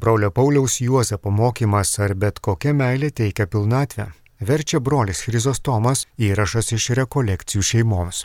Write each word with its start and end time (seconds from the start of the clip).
Brolio 0.00 0.30
Pauliaus 0.30 0.80
Juozapo 0.80 1.30
mokymas 1.30 1.92
ar 2.02 2.16
bet 2.18 2.40
kokia 2.42 2.72
meilė 2.74 3.12
teikia 3.14 3.44
pilnatvę. 3.46 4.08
Verčia 4.42 4.80
brolis 4.82 5.20
Chrizostomas 5.22 6.02
įrašas 6.18 6.72
iš 6.74 6.88
rekolekcijų 6.98 7.62
šeimoms. 7.68 8.24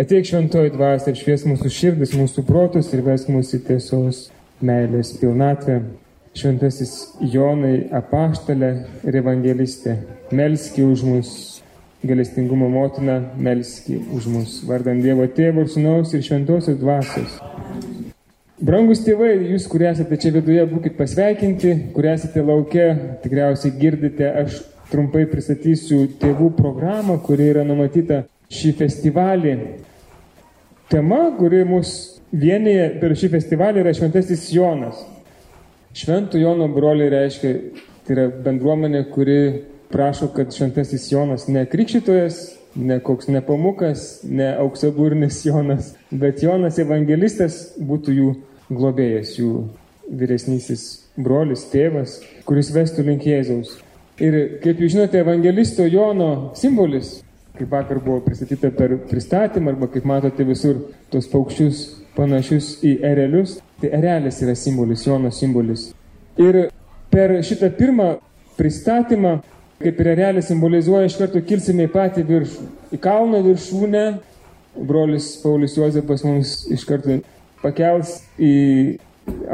Ateik 0.00 0.24
šventoji 0.30 0.72
dvasia 0.72 1.12
ir 1.12 1.18
švies 1.20 1.44
mūsų 1.50 1.72
širdis, 1.76 2.14
mūsų 2.16 2.46
protus 2.48 2.88
ir 2.96 3.04
ves 3.04 3.28
mūsų 3.28 3.60
tiesos 3.66 4.22
meilės 4.64 5.12
pilnatvę. 5.20 5.82
Šventasis 6.32 6.94
Jonai 7.20 7.90
apaštalė 7.92 8.72
ir 9.04 9.20
evangelistė, 9.20 9.98
melski 10.32 10.80
už 10.80 11.04
mus, 11.10 11.34
galestingumo 12.00 12.72
motina, 12.72 13.20
melski 13.36 14.00
už 14.16 14.32
mus, 14.32 14.62
vardant 14.64 15.04
Dievo 15.04 15.28
Tėvo 15.28 15.66
ir 15.66 15.74
Sūnaus 15.76 16.16
ir 16.16 16.24
Šventosios 16.24 16.80
dvasios. 16.80 17.36
Brangus 18.62 19.00
tėvai, 19.02 19.32
jūs, 19.50 19.64
kurie 19.66 19.88
esate 19.88 20.14
čia 20.22 20.30
viduje, 20.36 20.62
būkite 20.70 20.94
pasveikinti, 20.94 21.72
kurie 21.96 22.12
esate 22.12 22.44
laukia, 22.46 22.92
tikriausiai 23.24 23.72
girdite, 23.74 24.28
aš 24.38 24.60
trumpai 24.92 25.24
pristatysiu 25.26 26.04
tėvų 26.20 26.52
programą, 26.54 27.16
kuri 27.26 27.48
yra 27.50 27.64
numatyta 27.66 28.20
šį 28.54 28.70
festivalį. 28.78 29.54
Tema, 30.92 31.24
kuri 31.40 31.64
mus 31.66 31.90
vienyje 32.30 32.84
per 33.00 33.16
šį 33.18 33.32
festivalį 33.32 33.82
yra 33.82 33.96
Šventasis 33.98 34.46
Jonas. 34.54 35.02
Šventų 35.98 36.44
Jono 36.44 36.70
broliai 36.70 37.10
reiškia, 37.16 37.52
tai 38.06 38.14
yra 38.14 38.28
bendruomenė, 38.46 39.02
kuri 39.10 39.40
prašo, 39.90 40.30
kad 40.36 40.54
šventasis 40.54 41.08
Jonas 41.10 41.48
ne 41.50 41.66
krikščitojas, 41.66 42.38
ne 42.78 43.02
koks 43.02 43.26
nepamukas, 43.26 44.06
ne 44.22 44.52
auksaburnis 44.54 45.42
Jonas, 45.50 45.96
bet 46.14 46.46
Jonas 46.46 46.78
evangelistas 46.78 47.60
būtų 47.82 48.18
jų 48.20 48.30
globėjas, 48.76 49.36
jų 49.38 49.66
vyresnysis 50.12 50.86
brolis, 51.16 51.64
tėvas, 51.72 52.20
kuris 52.48 52.72
vestų 52.74 53.06
link 53.06 53.26
Jėzaus. 53.26 53.78
Ir 54.22 54.58
kaip 54.62 54.80
jūs 54.82 54.94
žinote, 54.94 55.20
evangelisto 55.22 55.86
Jono 55.88 56.52
simbolis, 56.58 57.20
kaip 57.56 57.72
vakar 57.72 58.00
buvo 58.02 58.20
pristatyta 58.24 58.70
per 58.76 58.98
pristatymą, 59.10 59.74
arba 59.74 59.88
kaip 59.92 60.06
matote 60.08 60.46
visur 60.48 60.78
tos 61.12 61.28
paukščius 61.32 61.84
panašius 62.16 62.74
į 62.84 62.98
erelius, 63.08 63.58
Tai 63.82 63.90
erelis 63.90 64.36
yra 64.44 64.54
simbolis, 64.54 65.02
Jono 65.02 65.30
simbolis. 65.34 65.88
Ir 66.38 66.68
per 67.10 67.32
šitą 67.42 67.66
pirmą 67.74 68.12
pristatymą, 68.54 69.40
kaip 69.82 69.98
ir 69.98 70.10
erelis 70.12 70.46
simbolizuoja, 70.52 71.08
iš 71.08 71.16
karto 71.18 71.42
kilsime 71.42 71.88
į 71.88 71.90
patį 71.90 72.22
viršų, 72.28 72.66
į 72.94 73.00
kalno 73.02 73.40
viršūnę. 73.42 74.04
Brolis 74.86 75.32
Paulius 75.42 75.74
Jozepas 75.76 76.22
mums 76.24 76.52
iš 76.70 76.84
karto 76.86 77.18
pakels 77.62 78.20
į 78.38 78.98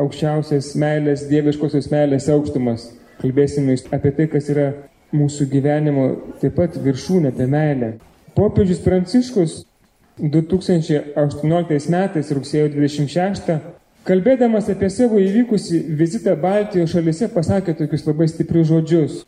aukščiausias 0.01 0.73
meilės, 0.81 1.27
dieviškosios 1.31 1.91
meilės 1.93 2.29
aukštumas. 2.33 2.91
Kalbėsime 3.23 3.77
apie 3.93 4.13
tai, 4.17 4.29
kas 4.33 4.49
yra 4.53 4.69
mūsų 5.15 5.49
gyvenimo 5.53 6.11
taip 6.43 6.57
pat 6.59 6.77
viršūnė 6.81 7.33
apie 7.33 7.49
meilę. 7.51 7.95
Popiežius 8.37 8.81
Pranciškus 8.85 9.63
2018 10.19 11.91
metais 11.93 12.33
rugsėjo 12.35 12.71
26 12.75 13.59
Kalbėdamas 14.09 14.71
apie 14.73 14.89
savo 14.89 15.19
įvykusi 15.21 15.83
vizitą 15.99 16.33
Baltijos 16.41 16.95
šalise 16.95 17.27
pasakė 17.29 17.75
tokius 17.77 18.07
labai 18.07 18.29
stiprius 18.31 18.71
žodžius. 18.71 19.19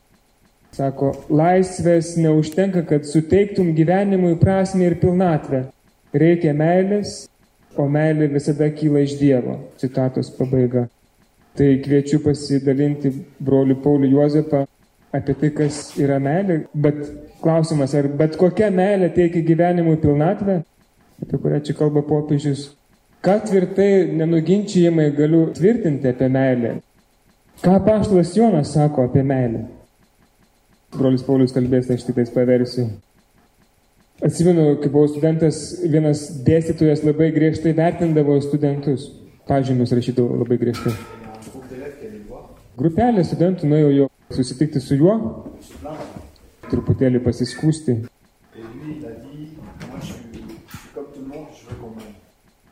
Sako, 0.72 1.11
laisvės 1.28 2.15
neužtenka, 2.17 2.87
kad 2.89 3.05
suteiktum 3.05 3.75
gyvenimui 3.77 4.39
prasme 4.41 4.87
ir 4.87 4.97
pilnatvę. 5.03 5.67
Reikia 6.17 6.55
meilės, 6.56 7.27
o 7.76 7.86
meilė 7.90 8.30
visada 8.32 8.70
kyla 8.74 9.04
iš 9.06 9.16
Dievo. 9.20 9.56
Citatos 9.80 10.32
pabaiga. 10.38 10.88
Tai 11.58 11.68
kviečiu 11.84 12.20
pasidalinti 12.24 13.12
broliu 13.42 13.76
Pauliu 13.82 14.10
Juozepą 14.14 14.64
apie 15.14 15.34
tai, 15.34 15.50
kas 15.54 15.80
yra 15.98 16.20
meilė, 16.22 16.64
bet 16.74 17.00
klausimas, 17.42 17.94
ar 17.98 18.06
bet 18.18 18.36
kokia 18.38 18.70
meilė 18.70 19.10
teikia 19.14 19.42
gyvenimui 19.42 19.97
pilnatvę, 20.03 20.60
apie 21.22 21.41
kurią 21.42 21.59
čia 21.66 21.75
kalba 21.75 22.04
popiežius, 22.06 22.69
Ką 23.20 23.34
tvirtai, 23.44 24.09
nenuginčiamai 24.16 25.10
galiu 25.12 25.50
tvirtinti 25.53 26.09
apie 26.09 26.28
meilę? 26.32 26.70
Ką 27.60 27.75
paštas 27.84 28.32
Jonas 28.36 28.72
sako 28.72 29.04
apie 29.04 29.20
meilę? 29.22 29.66
Brolis 30.97 31.26
Paulius 31.26 31.53
kalbės, 31.53 31.91
aš 31.92 32.06
tik 32.06 32.16
tais 32.16 32.32
paversiu. 32.32 32.86
Atsimenu, 34.20 34.75
kai 34.82 34.91
buvau 34.92 35.08
studentas, 35.08 35.58
vienas 35.88 36.26
dėstytojas 36.44 37.00
labai 37.06 37.31
griežtai 37.32 37.72
vertindavo 37.72 38.34
studentus. 38.44 39.06
Pažymius 39.48 39.94
rašydavo 39.97 40.42
labai 40.42 40.58
griežtai. 40.60 40.92
Grupelė 42.76 43.25
studentų 43.25 43.70
nuėjo 43.70 43.88
jo 43.94 44.09
susitikti 44.36 44.82
su 44.84 44.98
juo, 45.00 45.14
truputėlį 46.69 47.22
pasiskūsti. 47.25 47.97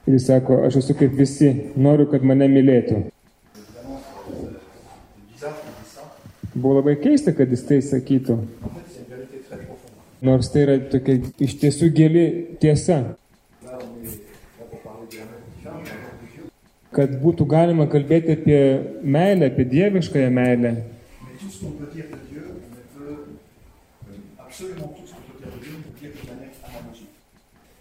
Ir 0.08 0.16
jis 0.18 0.28
sako, 0.28 0.60
aš 0.68 0.82
esu 0.82 0.98
kaip 1.00 1.16
visi, 1.16 1.48
noriu, 1.80 2.10
kad 2.12 2.28
mane 2.28 2.48
mylėtų. 2.52 3.06
Buvo 6.52 6.76
labai 6.82 6.98
keista, 7.00 7.32
kad 7.32 7.48
jis 7.56 7.64
tai 7.64 7.80
sakytų. 7.84 8.38
Nors 10.20 10.50
tai 10.50 10.64
yra 10.66 10.76
tokia 10.90 11.20
iš 11.38 11.54
tiesų 11.60 11.88
gili 11.94 12.24
tiesa. 12.62 12.98
Kad 16.94 17.12
būtų 17.22 17.46
galima 17.46 17.86
kalbėti 17.90 18.34
apie 18.34 18.60
meilę, 19.02 19.52
apie 19.52 19.66
dieviškąją 19.70 20.30
meilę. 20.34 20.72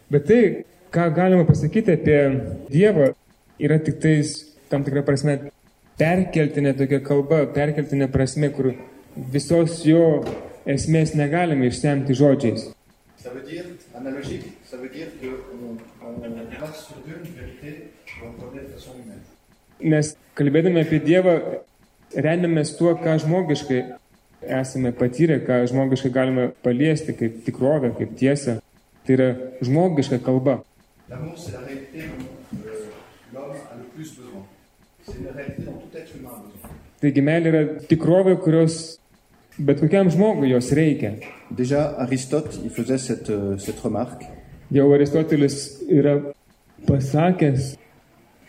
Bet 0.08 0.28
tai, 0.30 0.42
ką 0.94 1.08
galima 1.16 1.48
pasakyti 1.48 1.98
apie 1.98 2.20
Dievą, 2.72 3.10
yra 3.60 3.80
tik 3.84 3.98
tais 4.04 4.38
tam 4.70 4.86
tikrą 4.86 5.02
prasme 5.08 5.40
perkeltinė 5.98 6.76
tokia 6.78 7.02
kalba, 7.04 7.42
perkeltinė 7.56 8.08
prasme, 8.14 8.52
kur 8.54 8.72
visos 9.34 9.82
jo 9.88 10.22
esmės 10.74 11.14
negalime 11.16 11.70
išsemti 11.72 12.16
žodžiais. 12.18 12.68
Nes 19.78 20.12
kalbėdami 20.38 20.84
apie 20.84 21.00
Dievą, 21.04 21.34
remiamės 22.28 22.74
tuo, 22.78 22.94
ką 22.98 23.18
žmogiškai 23.24 23.82
esame 24.60 24.94
patyrę, 24.96 25.40
ką 25.46 25.64
žmogiškai 25.72 26.12
galime 26.14 26.50
paliesti 26.66 27.16
kaip 27.18 27.44
tikrovę, 27.46 27.94
kaip 27.98 28.16
tiesą. 28.20 28.60
Tai 29.08 29.16
yra 29.16 29.30
žmogiška 29.64 30.20
kalba. 30.20 30.60
Euh. 31.08 31.28
Taigi 37.02 37.22
meilė 37.24 37.52
yra 37.54 37.62
tikrovė, 37.88 38.34
kurios 38.44 38.98
bet 39.58 39.80
kokiam 39.80 40.10
žmogui 40.10 40.50
jos 40.50 40.72
reikia. 40.72 41.14
Déjà, 41.52 41.96
Aristote, 41.98 42.60
il 42.64 42.70
faisait 42.70 42.98
cette, 42.98 43.30
euh, 43.30 43.58
cette 43.58 43.80
remarque. 43.80 44.24
Jau 44.72 44.94
Aristotelis 44.94 45.80
yra 45.90 46.20
pasakęs, 46.86 47.78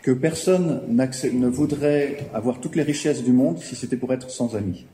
que 0.01 0.11
personne 0.11 0.81
ne 0.87 1.47
voudrait 1.47 2.17
avoir 2.33 2.59
toutes 2.59 2.75
les 2.75 2.83
richesses 2.83 3.23
du 3.23 3.31
monde 3.31 3.59
si 3.59 3.75
c'était 3.75 3.97
pour 3.97 4.13
être 4.13 4.29
sans 4.29 4.55
amis. 4.55 4.85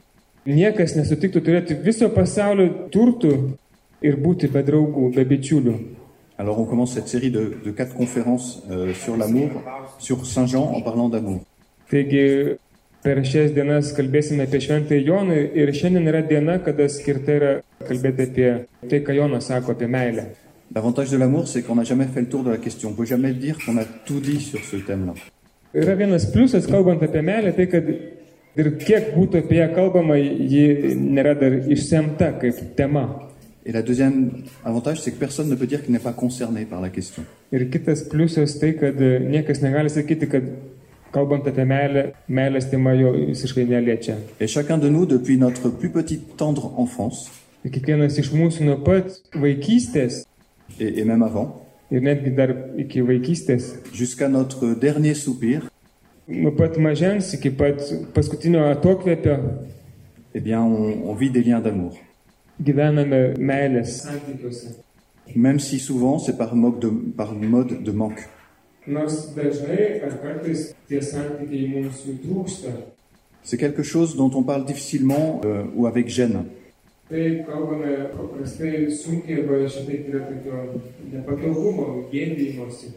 Niekas 0.45 0.93
nesutiktų 0.93 1.41
turėti 1.41 1.73
viso 1.81 2.05
pasaulio 2.13 2.67
turtų 2.93 3.31
ir 4.05 4.17
būti 4.21 4.45
be 4.53 4.61
draugų, 4.61 5.07
be 5.15 5.23
bičiulių. 5.25 5.73
Alors 6.37 6.59
on 6.59 6.65
commence 6.65 6.93
cette 6.93 7.07
série 7.07 7.31
de, 7.31 7.57
de 7.65 7.71
quatre 7.71 7.95
conférences 7.95 8.61
euh, 8.69 8.93
sur 8.93 9.17
l'amour, 9.17 9.49
sur 9.97 10.23
Saint 10.27 10.45
Jean 10.45 10.71
en 10.75 10.81
parlant 10.81 11.09
d'amour. 11.09 11.41
Taigi 11.89 12.57
per 13.05 13.21
šias 13.21 13.51
dienas 13.53 13.91
kalbėsime 13.93 14.47
apie 14.47 14.59
Šventąjį 14.65 15.05
Joną 15.05 15.35
ir 15.61 15.71
šiandien 15.77 16.09
yra 16.09 16.23
diena, 16.25 16.57
kada 16.65 16.87
skirta 16.89 17.35
yra 17.37 17.51
kalbėti 17.85 18.25
apie 18.25 18.47
tai, 18.89 19.01
ką 19.05 19.13
Jonas 19.19 19.49
sako 19.51 19.75
apie 19.75 19.89
meilę. 19.91 20.25
L'avantage 20.73 21.11
de 21.11 21.17
l'amour, 21.17 21.47
c'est 21.47 21.61
qu'on 21.61 21.75
n'a 21.75 21.83
jamais 21.83 22.07
fait 22.07 22.21
le 22.21 22.27
tour 22.27 22.43
de 22.43 22.49
la 22.49 22.57
question. 22.57 22.89
On 22.89 22.93
peut 22.93 23.05
jamais 23.05 23.33
dire 23.33 23.57
qu'on 23.63 23.77
a 23.77 23.85
tout 24.05 24.19
dit 24.19 24.41
sur 24.41 24.59
ce 24.59 24.77
thème-là. 24.77 25.13
Yra 25.75 25.93
vienas 25.93 26.25
pliusas, 26.33 26.65
kalbant 26.65 26.97
apie 27.05 27.21
meilę, 27.21 27.53
tai 27.53 27.67
kad 27.69 27.85
ir 28.57 28.71
kiek 28.81 29.13
būtų 29.13 29.43
apie 29.43 29.61
ją 29.61 29.69
kalbama, 29.75 30.17
ji 30.17 30.95
nėra 30.97 31.35
dar 31.37 31.59
išsemta 31.69 32.33
kaip 32.41 32.73
tema. 32.75 33.05
Et 33.67 33.71
la 33.71 33.81
deuxième 33.81 34.43
avantage, 34.63 35.01
c'est 35.01 35.11
que 35.11 35.19
personne 35.19 35.49
ne 35.49 35.55
peut 35.55 35.67
dire 35.67 35.83
qu'il 35.83 35.91
n'est 35.91 36.07
pas 36.09 36.13
concerné 36.13 36.65
par 36.65 36.81
la 36.81 36.89
question. 36.89 37.23
Ir 37.51 37.69
kitas 37.69 38.01
pliusas 38.09 38.57
tai, 38.59 38.73
kad 38.77 38.97
niekas 38.97 39.61
negali 39.61 39.89
sakyti, 39.89 40.29
kad 40.29 40.49
kalbant 41.15 41.47
apie 41.47 41.63
meilę, 41.65 42.03
meilės 42.27 42.67
tema 42.71 42.93
jo 42.99 43.13
visiškai 43.15 43.63
neliečia. 43.69 44.17
Et 44.39 44.51
chacun 44.51 44.77
de 44.77 44.89
nous, 44.91 45.05
depuis 45.07 45.37
notre 45.39 45.69
plus 45.71 45.89
petite 45.89 46.35
tendre 46.37 46.67
enfance, 46.77 47.29
ir 47.63 47.71
kiekvienas 47.71 48.19
iš 48.21 48.33
mūsų 48.35 48.67
nuo 48.67 48.75
pat 48.83 49.15
vaikystės, 49.33 50.25
et, 50.79 50.89
et 50.99 51.05
même 51.07 51.23
avant, 51.23 51.61
ir 51.91 52.01
netgi 52.03 52.33
dar 52.35 52.51
iki 52.81 53.01
vaikystės, 53.05 53.71
jusqu'à 53.93 54.27
notre 54.29 54.73
dernier 54.75 55.15
soupir, 55.15 55.69
nuo 56.27 56.51
pat 56.57 56.75
mažens 56.81 57.31
iki 57.37 57.51
pat 57.53 57.79
paskutinio 58.15 58.67
atokvėpio 58.73 59.39
eh 60.35 60.41
bien, 60.41 60.59
on, 60.59 61.05
on 61.09 61.13
vit 61.15 61.29
des 61.31 61.43
liens 61.43 61.61
d'amour. 61.61 61.95
gyvename 62.59 63.33
meilės 63.37 64.01
santykiuose. 64.03 64.75
Même 65.35 65.59
si 65.59 65.79
souvent 65.79 66.19
c'est 66.19 66.37
par, 66.37 66.55
mode 66.55 66.79
de- 66.79 67.11
par 67.17 67.33
mode 67.33 67.83
de 67.83 67.91
manque. 67.91 68.21
Nors 68.87 69.33
dažnai 69.35 70.01
ar 70.05 70.13
kartais 70.21 70.73
tie 70.87 71.01
santykiai 71.01 71.67
mums 71.73 72.03
jų 72.05 72.17
trūksta. 72.25 72.69
C'est 73.43 73.57
quelque 73.57 73.83
chose 73.83 74.15
dont 74.15 74.31
on 74.35 74.43
parle 74.43 74.65
difficilement 74.65 75.41
euh, 75.45 75.63
ou 75.75 75.85
avec 75.87 76.07
gêne. 76.09 76.45
Tai 77.09 77.43
kalbame 77.45 78.09
paprastai 78.17 78.89
sunkiai 78.91 79.41
arba 79.43 79.67
šitaip 79.69 80.07
yra 80.09 80.21
tokio 80.25 80.81
nepatogumo, 81.13 82.07
gėdymosi. 82.11 82.93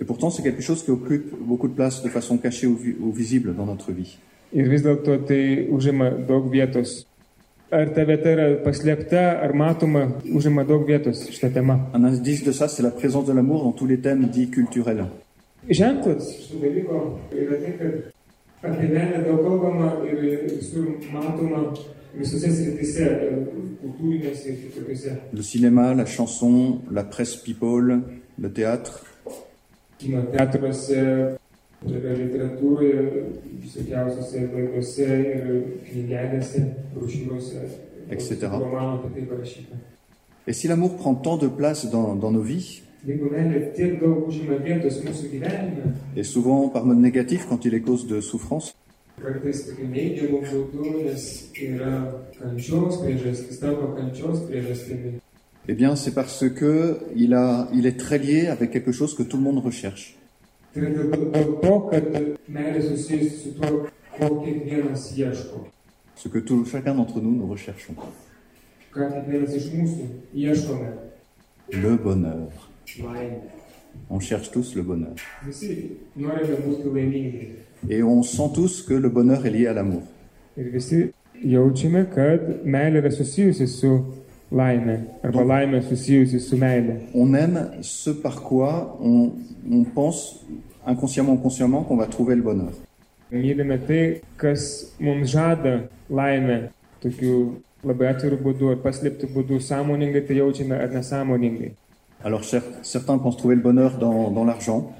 Et 0.00 0.04
pourtant, 0.04 0.30
c'est 0.30 0.42
quelque 0.44 0.62
chose 0.62 0.84
qui 0.84 0.92
occupe 0.92 1.34
beaucoup 1.40 1.66
de 1.66 1.74
place 1.74 2.02
de 2.04 2.08
façon 2.08 2.38
cachée 2.38 2.68
ou, 2.68 2.76
vi- 2.76 2.94
ou 3.00 3.10
visible 3.10 3.54
dans 3.56 3.66
notre 3.66 3.90
vie. 3.92 4.16
Ir 4.54 4.68
vis 4.70 4.80
dėlto 4.82 5.18
tai 5.26 5.66
užima 5.68 6.10
daug 6.10 6.46
vietos. 6.52 7.04
Ar 7.70 7.90
ta 7.92 8.04
vieta 8.08 8.30
yra 8.32 8.46
paslėpta, 8.64 9.24
ar 9.44 9.52
matoma, 9.52 10.06
užima 10.32 10.62
daug 10.64 10.86
vietos 10.88 11.26
šitą 11.28 11.50
temą. 11.52 11.80
Un 11.94 12.04
indice 12.06 12.44
de 12.44 12.52
ça, 12.52 12.66
c'est 12.68 12.82
la 12.82 12.90
présence 12.92 13.26
de 13.26 13.32
l'amour 13.32 13.64
dans 13.64 13.72
tous 13.72 13.86
les 13.86 13.98
thèmes 13.98 14.24
dits 14.30 14.48
culturels. 14.50 15.04
Ženklas 15.70 16.30
šito 16.32 16.58
dalyko 16.62 17.18
yra 17.32 17.58
tai, 17.60 17.72
kad 17.78 18.70
apie 18.70 18.88
meilę 18.88 19.18
daug 19.26 19.42
kalbama 19.44 19.90
ir 20.08 20.22
visur 20.48 20.86
matoma 21.12 21.60
visose 22.14 22.48
srityse, 22.56 23.08
kultūrinėse 23.82 24.48
ir 24.48 24.56
kitokiose. 24.62 25.16
Le 25.32 25.44
cinéma, 25.44 25.92
la 25.94 26.06
chanson, 26.06 26.80
la 26.90 27.04
presse 27.04 27.36
people, 27.44 28.00
le 28.38 28.52
théâtre. 28.52 29.04
Kino 29.98 30.22
teatruose, 30.32 31.04
yra 31.84 32.16
literatūroje, 32.16 33.24
visokiausiose 33.60 34.48
laidose 34.54 35.08
ir 35.34 35.54
knygelėse, 35.90 36.64
brošiūrose. 36.96 37.68
Etc. 38.10 38.48
Et 40.46 40.54
si 40.54 40.66
l'amour 40.66 40.96
prend 40.96 41.14
tant 41.14 41.36
de 41.36 41.46
place 41.46 41.90
dans, 41.90 42.14
dans 42.14 42.30
nos 42.30 42.40
vies, 42.40 42.82
Et 46.16 46.22
souvent 46.22 46.68
par 46.68 46.84
mode 46.84 46.98
négatif 46.98 47.46
quand 47.48 47.64
il 47.64 47.74
est 47.74 47.80
cause 47.80 48.06
de 48.06 48.20
souffrance, 48.20 48.74
eh 55.70 55.74
bien, 55.74 55.96
c'est 55.96 56.14
parce 56.14 56.48
que 56.48 56.98
il, 57.14 57.34
a, 57.34 57.68
il 57.74 57.86
est 57.86 57.98
très 57.98 58.18
lié 58.18 58.46
avec 58.46 58.70
quelque 58.70 58.92
chose 58.92 59.14
que 59.14 59.22
tout 59.22 59.36
le 59.36 59.42
monde 59.42 59.58
recherche. 59.58 60.16
Ce 66.14 66.28
que 66.28 66.38
tout, 66.38 66.64
chacun 66.64 66.94
d'entre 66.94 67.20
nous, 67.20 67.34
nous 67.34 67.46
recherchons. 67.46 67.94
Le 71.70 71.96
bonheur. 71.96 72.67
On 74.10 74.20
cherche 74.20 74.50
tous 74.50 74.74
le 74.74 74.82
bonheur. 74.82 75.14
Et 77.88 78.02
on 78.02 78.22
sent 78.22 78.50
tous 78.54 78.82
que 78.82 78.94
le 78.94 79.08
bonheur 79.08 79.44
est 79.46 79.50
lié 79.50 79.66
à 79.66 79.72
l'amour. 79.72 80.02
On 87.14 87.34
aime 87.34 87.70
ce 87.82 88.10
par 88.10 88.42
quoi 88.42 88.98
on, 89.02 89.32
on 89.70 89.84
pense 89.84 90.44
inconsciemment 90.86 91.34
ou 91.34 91.36
consciemment 91.36 91.82
qu'on 91.82 91.96
va 91.96 92.06
trouver 92.06 92.34
le 92.34 92.42
bonheur. 92.42 92.72
Tokiu 96.98 97.60
labai 97.86 98.08
atvirų 98.10 98.40
būdų 98.42 98.72
ar 98.72 98.78
paslėptų 98.82 99.28
būdų 99.34 99.60
sąmoningai 99.62 100.24
tai 100.26 100.40
jaučiame 100.40 100.74
ar 100.74 100.90
nesąmoningai. 100.90 101.76
Alors 102.24 102.42
certains 102.82 103.18
pensent 103.18 103.36
trouver 103.36 103.54
le 103.54 103.60
bonheur 103.62 103.98
dans, 103.98 104.30
dans 104.30 104.44
l'argent, 104.44 104.92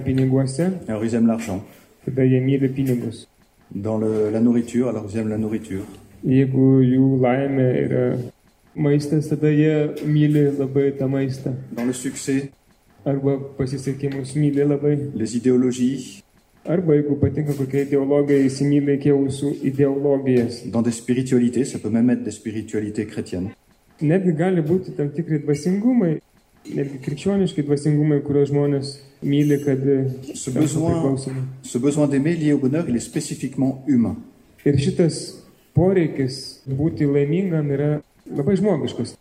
piniguose, 0.00 0.60
alors 0.88 1.04
ils 1.04 1.14
aiment 1.14 1.26
l'argent. 1.26 1.62
myli 2.06 2.68
pinigus. 2.68 3.28
Dans 3.74 3.98
le- 3.98 4.30
la 4.32 4.40
nourriture, 4.40 4.88
alors 4.88 5.04
ils 5.12 5.18
aiment 5.18 5.28
la 5.28 5.38
nourriture. 5.38 5.82
Maistą. 11.08 11.54
Dans 11.72 11.84
le 11.84 11.92
succès, 11.92 12.50
les 15.14 15.36
idéologies, 15.36 16.22
Arba 16.66 16.92
jeigu 16.94 17.14
patinka 17.16 17.54
kokia 17.56 17.80
ideologija, 17.86 18.38
įsimylė 18.44 18.98
kiausų 19.00 19.54
ideologijas. 19.64 20.66
dans 20.70 20.82
des 20.82 20.92
spiritualités, 20.92 21.64
ça 21.64 21.78
peut 21.78 21.88
même 21.88 22.10
être 22.10 22.22
des 22.22 22.30
spiritualités 22.30 23.06
chrétiennes. 23.06 23.48
Netgi 24.00 24.32
gali 24.36 24.62
būti 24.64 24.94
tam 24.96 25.10
tikri 25.12 25.42
dvasingumai, 25.44 26.14
netgi 26.74 27.00
krikščioniški 27.04 27.64
dvasingumai, 27.66 28.20
kuriuos 28.24 28.50
žmonės 28.52 28.92
myli, 29.22 29.60
kad 29.64 29.84
Ce 30.34 30.50
tampa 30.50 30.60
besoin, 30.60 31.16
ce 31.62 31.78
besoin 31.78 32.08
d'aimer 32.08 32.34
lié 32.34 32.52
au 32.52 32.58
bonheur, 32.58 32.84
il 32.88 32.96
est 32.96 33.00
spécifiquement 33.04 33.84
humain. 33.86 34.16
Ir 34.64 34.76
šitas 34.80 35.40
poreikis 35.76 36.60
būti 36.68 37.08
laimingam 37.08 37.70
yra 37.72 37.90
labai 38.28 38.56
žmogiškas. 38.60 39.16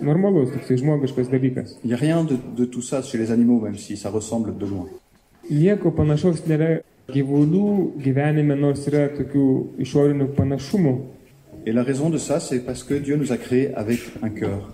Normalus, 0.00 0.50
toksai 0.54 0.78
žmogiškas 0.80 1.28
dalykas. 1.28 1.76
Il 1.84 1.88
n'y 1.88 1.94
a 1.94 1.96
rien 1.96 2.24
de, 2.24 2.36
de 2.56 2.64
tout 2.64 2.82
ça 2.82 3.02
chez 3.02 3.18
les 3.18 3.30
animaux, 3.30 3.60
même 3.60 3.76
si 3.76 3.96
ça 3.96 4.10
ressemble 4.10 4.56
de 4.56 4.66
loin. 4.66 4.88
Nieko 5.50 5.90
panašaus 5.92 6.44
nėra 6.46 6.80
gyvulių 7.12 7.98
gyvenime, 8.00 8.54
nors 8.56 8.86
yra 8.88 9.08
tokių 9.12 9.46
išorinių 9.82 10.28
panašumų. 10.36 10.94
Et 11.66 11.72
la 11.72 11.82
raison 11.82 12.10
de 12.10 12.18
ça, 12.18 12.40
c'est 12.40 12.60
parce 12.60 12.82
que 12.82 12.94
Dieu 12.94 13.16
nous 13.16 13.32
a 13.32 13.36
créés 13.36 13.72
avec 13.74 14.00
un 14.22 14.30
cœur. 14.30 14.72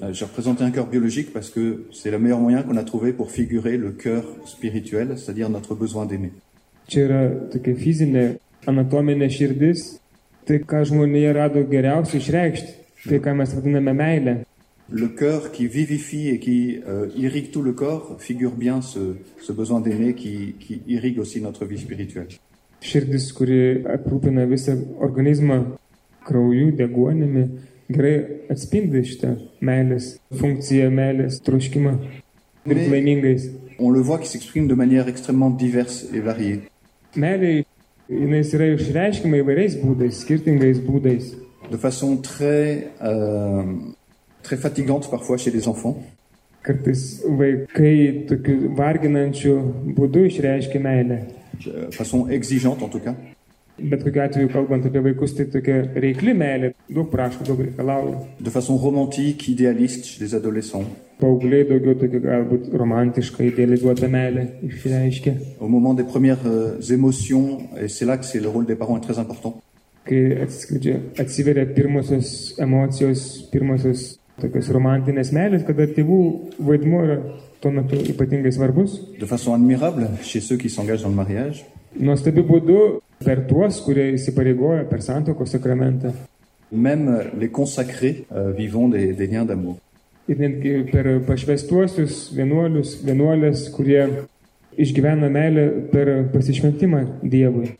Tai. 0.00 0.02
Euh, 0.02 0.12
J'ai 0.12 0.24
représenté 0.24 0.64
un 0.64 0.70
cœur 0.72 0.86
biologique 0.86 1.32
parce 1.32 1.50
que 1.50 1.84
c'est 1.92 2.10
le 2.10 2.18
meilleur 2.18 2.40
moyen 2.40 2.62
qu'on 2.62 2.76
a 2.76 2.82
trouvé 2.84 3.12
pour 3.12 3.30
figurer 3.30 3.76
le 3.76 3.92
cœur 3.92 4.24
spirituel, 4.44 5.16
c'est-à-dire 5.16 5.48
notre 5.50 5.74
besoin 5.76 6.06
d'aimer. 6.06 6.32
Le 14.90 15.08
cœur 15.08 15.50
qui 15.50 15.66
vivifie 15.66 16.28
et 16.28 16.38
qui 16.38 16.78
euh, 16.86 17.08
irrigue 17.16 17.50
tout 17.50 17.62
le 17.62 17.72
corps 17.72 18.16
figure 18.20 18.52
bien 18.52 18.80
ce, 18.82 19.16
ce 19.40 19.52
besoin 19.52 19.80
d'aimer 19.80 20.14
qui, 20.14 20.54
qui 20.60 20.80
irrigue 20.86 21.18
aussi 21.18 21.40
notre 21.40 21.64
vie 21.64 21.78
spirituelle. 21.78 22.28
Širdis, 22.86 23.32
kuri 23.34 23.82
aprūpina 23.88 24.44
visą 24.46 24.76
organizmą 25.02 25.56
krauju, 26.26 26.70
deguonimi, 26.76 27.46
gerai 27.90 28.14
atspindi 28.52 29.02
šitą 29.08 29.32
meilės 29.64 30.12
funkciją, 30.36 30.90
meilės 30.94 31.40
troškimą 31.46 31.96
būti 32.66 32.90
laimingais. 32.92 33.48
On 33.78 33.90
le 33.90 34.00
voit 34.00 34.18
qui 34.18 34.28
s'exprime 34.28 34.68
de 34.68 34.74
manière 34.74 35.08
extrêmement 35.08 35.50
diverse 35.50 36.06
et 36.12 36.20
variée. 36.20 36.62
Meilė, 37.16 37.64
jinai 38.08 38.44
yra 38.44 38.70
išreiškima 38.76 39.42
įvairiais 39.42 39.80
būdais, 39.82 40.22
skirtingais 40.22 40.80
būdais. 40.84 41.34
De 41.70 41.76
façon 41.76 42.16
très, 42.22 42.92
euh, 43.02 43.64
très 44.46 44.56
fatigante 44.56 45.10
parfois 45.10 45.36
chez 45.36 45.50
les 45.50 45.66
enfants, 45.66 45.94
de 51.64 51.94
façon 51.94 52.28
exigeante 52.28 52.80
en 52.82 52.88
tout 52.88 53.00
cas. 53.00 53.14
De 58.40 58.50
façon 58.50 58.76
romantique, 58.76 59.48
idéaliste 59.48 60.04
chez 60.06 60.24
les 60.24 60.34
adolescents. 60.34 60.84
Au 65.60 65.68
moment 65.68 65.92
des 65.94 66.04
premières 66.04 66.46
euh, 66.46 66.80
émotions, 66.96 67.58
et 67.82 67.88
c'est 67.88 68.06
là 68.06 68.16
que 68.16 68.24
c'est 68.24 68.40
le 68.40 68.48
rôle 68.48 68.66
des 68.66 68.76
parents 68.76 68.96
est 68.96 69.06
très 69.08 69.18
important, 69.18 69.60
Tokios 74.40 74.68
romantinės 74.68 75.30
meilės, 75.32 75.62
kada 75.64 75.86
tėvų 75.96 76.16
vaidmuo 76.60 76.98
yra 77.06 77.16
tuo 77.62 77.70
metu 77.72 77.96
ypatingai 78.12 78.52
svarbus. 78.52 79.00
de 79.18 79.24
façon 79.26 79.54
admirable 79.54 80.08
chez 80.22 80.40
ceux 80.40 80.56
qui 80.58 80.68
s'engagent 80.68 81.02
dans 81.02 81.08
le 81.10 81.16
mariage, 81.16 81.64
Nuostabiu 81.98 82.42
būdu 82.44 83.00
per 83.24 83.46
tuos, 83.48 83.80
kurie 83.80 84.12
įsipareigoja 84.12 84.84
per 84.90 85.00
santokos 85.02 85.50
sakramentą. 85.50 86.12
même 86.70 87.22
les 87.40 87.48
consacrés 87.48 88.26
euh, 88.32 88.52
vivons 88.52 88.88
des, 88.88 89.14
des 89.14 89.26
liens 89.26 89.46
d'amour. 89.46 89.76
Ir 90.28 90.36
netgi 90.38 90.84
per 90.92 91.20
pašvestuosius 91.26 92.32
vienuolius, 92.34 93.00
vienuolės, 93.06 93.70
kurie 93.72 94.02
išgyvena 94.76 95.28
meilę 95.30 95.88
per 95.92 96.26
pasišventimą 96.34 97.20
Dievui. 97.22 97.70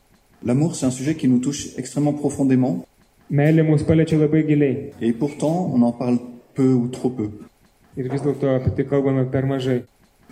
L'amour, 0.45 0.77
c'est 0.77 0.87
un 0.87 0.91
sujet 0.91 1.15
qui 1.17 1.29
nous 1.29 1.41
touche 1.41 1.77
extrêmement 1.77 2.13
profondément, 2.15 2.87
Meilė 3.29 3.65
mus 3.67 3.83
paliečia 3.83 4.17
labai 4.19 4.45
giliai. 4.47 4.93
et 5.03 5.13
pourtant 5.13 5.73
on 5.75 5.83
en 5.83 5.91
parle 5.93 6.19
peu 6.57 6.73
ou 6.73 6.89
trop 6.89 7.11
peu. 7.11 7.29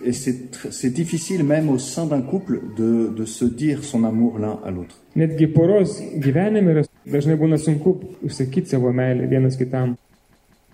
Et 0.05 0.13
c'est 0.13 0.91
difficile 0.93 1.45
même 1.45 1.69
au 1.71 1.79
sein 1.79 2.07
d'un 2.07 2.21
couple 2.23 2.61
de, 2.77 3.09
de 3.17 3.25
se 3.25 3.45
dire 3.45 3.85
son 3.85 4.03
amour 4.05 4.39
l'un 4.39 4.59
à 4.65 4.71
l'autre. 4.71 4.97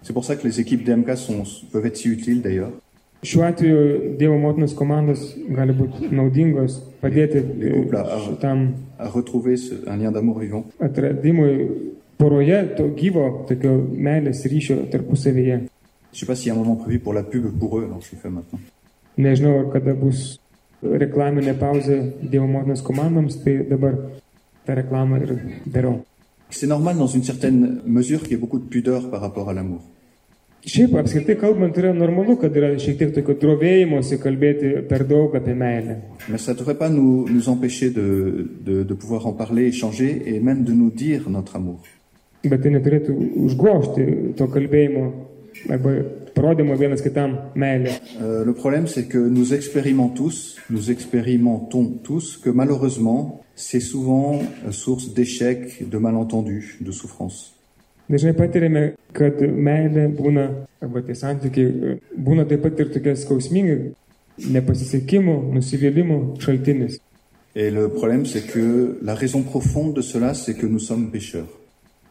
C'est 0.03 0.13
pour 0.15 0.25
ça 0.25 0.37
que 0.37 0.47
les 0.49 0.61
équipes 0.61 0.85
DMK 0.85 1.17
sont, 1.17 1.43
peuvent 1.73 1.85
être 1.87 1.97
si 1.99 2.09
utiles 2.09 2.41
d'ailleurs. 2.43 2.73
Šiuo 3.23 3.43
atveju 3.45 4.17
Dievo 4.17 4.39
motinos 4.41 4.73
komandos 4.73 5.37
gali 5.53 5.75
būti 5.77 6.07
naudingos 6.09 6.79
padėti 7.03 7.43
šitam 8.25 8.63
à 8.99 9.11
retrouver 9.13 9.59
ce- 9.59 9.75
un 9.87 9.99
lien 9.99 10.11
d'amour 10.11 10.39
vivant. 10.39 10.65
atradimui 10.81 11.69
poroje 12.21 12.59
to 12.77 12.91
gyvo 13.01 13.25
tokio 13.49 13.79
meilės 13.81 14.45
ryšio 14.53 14.83
tarpusavyje. 14.93 15.63
Je 16.13 16.19
sais 16.19 16.27
pas 16.27 16.37
s'il 16.37 16.49
y 16.49 16.51
a 16.51 16.55
un 16.55 16.59
moment 16.59 16.77
prévu 16.77 16.99
pour 16.99 17.15
la 17.15 17.23
pub 17.23 17.45
pour 17.59 17.79
eux, 17.79 17.85
alors 17.85 18.01
je 18.03 18.11
le 18.13 18.19
fais 18.21 18.31
maintenant. 18.31 18.61
Nežinau, 19.17 19.59
ar 19.61 19.69
kada 19.73 19.95
bus 19.95 20.41
reklaminė 20.83 21.55
pauzė 21.61 21.99
Dievo 22.23 22.49
motinos 22.51 22.83
komandoms, 22.83 23.37
tai 23.45 23.61
dabar 23.69 23.95
tą 24.67 24.75
reklamą 24.75 25.21
ir 25.23 25.33
darau. 25.67 26.01
C'est 26.51 26.67
normal 26.67 26.97
dans 26.99 27.07
une 27.07 27.23
certaine 27.23 27.81
mesure 27.87 28.23
qu'il 28.23 28.33
y 28.33 28.35
ait 28.35 28.39
beaucoup 28.39 28.59
de 28.59 28.69
pudeur 28.69 29.09
par 29.11 29.21
rapport 29.21 29.49
à 29.49 29.55
l'amour. 29.55 29.83
Šiaip 30.67 30.97
apskritai 30.99 31.39
kalbant 31.41 31.77
yra 31.79 31.95
normalu, 31.97 32.35
kad 32.37 32.57
yra 32.57 32.75
šiek 32.77 32.99
tiek 32.99 33.15
tokio 33.17 33.37
drovėjimosi 33.41 34.19
kalbėti 34.21 34.73
per 34.91 35.07
daug 35.09 35.37
apie 35.39 35.55
meilę. 35.55 35.97
Mais 36.29 36.39
ça 36.39 36.53
ne 36.53 36.59
devrait 36.59 36.77
pas 36.77 36.91
nous, 36.91 37.27
nous 37.29 37.49
empêcher 37.49 37.91
de, 37.91 38.51
de, 38.61 38.83
de 38.83 38.95
pouvoir 38.95 39.27
en 39.27 39.33
parler, 39.33 39.69
échanger 39.69 40.23
et 40.27 40.41
même 40.41 40.65
de 40.65 40.73
nous 40.73 40.91
dire 40.91 41.31
notre 41.31 41.57
amour. 41.57 41.81
Bet 42.45 42.63
tai 42.65 42.73
neturėtų 42.73 43.15
užgošti 43.47 44.05
to 44.39 44.47
kalbėjimo 44.49 45.05
arba 45.69 45.93
parodymo 46.35 46.77
vienas 46.81 47.03
kitam 47.05 47.37
meilę. 47.55 47.91
Euh, 48.21 48.45
le 48.45 48.55
problème, 48.55 48.87
c'est 48.87 49.09
que 49.09 49.19
nous 49.19 49.53
expérimentons 49.53 50.15
tous, 50.15 50.57
nous 50.71 50.91
expérimentons 50.91 51.85
tous 52.03 52.37
que 52.37 52.51
malheureusement, 52.51 53.43
c'est 53.55 53.81
souvent 53.81 54.41
euh, 54.67 54.71
source 54.71 55.13
d'échecs, 55.13 55.89
de 55.89 55.99
malentendus, 55.99 56.79
de 56.81 56.93
souffrances. 56.93 57.55
Dažnai 58.11 58.33
patiriame, 58.35 58.81
kad 59.15 59.39
meilė 59.39 60.09
būna, 60.19 60.49
arba 60.83 61.03
tie 61.07 61.15
santykiai 61.15 61.67
e, 61.71 61.93
būna 62.19 62.43
taip 62.51 62.65
pat 62.65 62.81
ir 62.83 62.89
tokie 62.91 63.13
skausmingi, 63.15 63.93
nepasisekimų, 64.51 65.37
nusivylimų 65.55 66.19
šaltinis. 66.43 66.99
Et 67.55 67.71
le 67.71 67.89
problème, 67.89 68.27
c'est 68.27 68.47
que 68.47 68.99
la 69.03 69.15
raison 69.15 69.43
profonde 69.43 69.95
de 69.95 70.03
cela, 70.03 70.35
c'est 70.35 70.55
que 70.55 70.67
nous 70.67 70.81
sommes 70.81 71.11
pécheurs. 71.11 71.60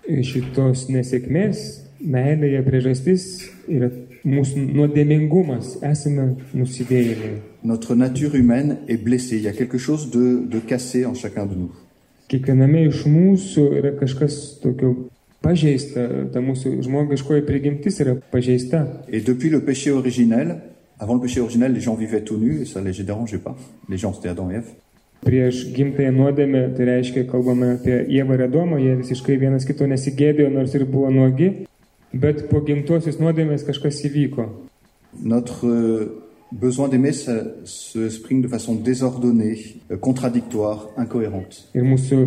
Šitos 0.10 0.88
nesėkmės 0.90 1.60
meilėje 2.02 2.64
priežastis 2.66 3.26
yra 3.70 3.92
mūsų 4.26 4.64
nuodėmingumas, 4.74 5.76
esame 5.86 6.32
nusidėjėliai. 6.58 7.36
Notre 7.64 7.96
nature 7.96 8.34
humaine 8.34 8.80
est 8.88 8.98
blessée. 8.98 9.38
Il 9.38 9.44
y 9.44 9.48
a 9.48 9.54
quelque 9.54 9.78
chose 9.78 10.10
de, 10.10 10.46
de 10.50 10.60
cassé 10.60 11.06
en 11.06 11.14
chacun 11.14 11.46
de 11.46 11.56
nous. 11.56 11.72
Kiekviename 12.30 12.88
iš 12.88 13.06
mūsų 13.10 13.68
yra 13.80 13.94
kažkas 14.00 14.62
tokio 14.64 14.96
pažeista, 15.46 16.08
ta 16.34 16.42
mūsų 16.42 16.80
žmogiškoji 16.86 17.46
prigimtis 17.46 18.02
yra 18.02 18.18
pažeista. 18.32 18.86
Et 19.10 19.22
depuis 19.22 19.50
le 19.50 19.62
péché 19.62 19.92
originel, 19.92 20.58
avant 21.00 21.16
le 21.16 21.22
péché 21.22 21.40
originel, 21.40 21.74
les 21.74 21.82
gens 21.82 21.96
vivaient 21.96 22.24
tout 22.24 22.38
nus 22.38 22.62
et 22.62 22.66
ça 22.66 22.82
les 22.82 23.04
dérangeait 23.04 23.40
pas. 23.40 23.58
Les 23.90 23.98
gens, 23.98 24.14
c'était 24.14 24.30
Adam 24.30 24.50
et 24.52 24.56
Ève. 24.56 24.74
Prieš 25.20 25.66
gimtąją 25.76 26.14
nuodėmę, 26.16 26.62
tai 26.78 26.86
reiškia, 26.88 27.26
kalbame 27.28 27.74
apie 27.76 27.98
Jėvą 28.08 28.38
ir 28.38 28.46
Adomą, 28.46 28.78
jie 28.80 28.96
visiškai 29.02 29.36
vienas 29.42 29.68
kito 29.68 29.88
nesigėdėjo, 29.90 30.48
nors 30.54 30.76
ir 30.78 30.86
buvo 30.88 31.10
nuogi, 31.12 31.50
bet 32.14 32.46
po 32.52 32.62
gimtosios 32.64 33.20
nuodėmės 33.20 33.66
kažkas 33.68 34.00
įvyko. 34.08 34.48
Notre 35.20 35.68
euh, 35.68 36.06
besoin 36.52 36.88
d'aimer 36.88 37.12
ça 37.12 37.36
se 37.66 38.06
exprime 38.06 38.42
de 38.42 38.48
façon 38.48 38.76
désordonnée, 38.76 39.82
euh, 39.92 39.98
contradictoire, 39.98 40.88
incohérente. 40.98 41.66
Ir 41.76 41.84
mūsų 41.84 42.22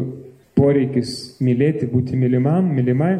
poreikis 0.58 1.38
mylėti, 1.40 1.88
būti 1.88 2.18
mylimam, 2.18 2.68
mylimai, 2.76 3.14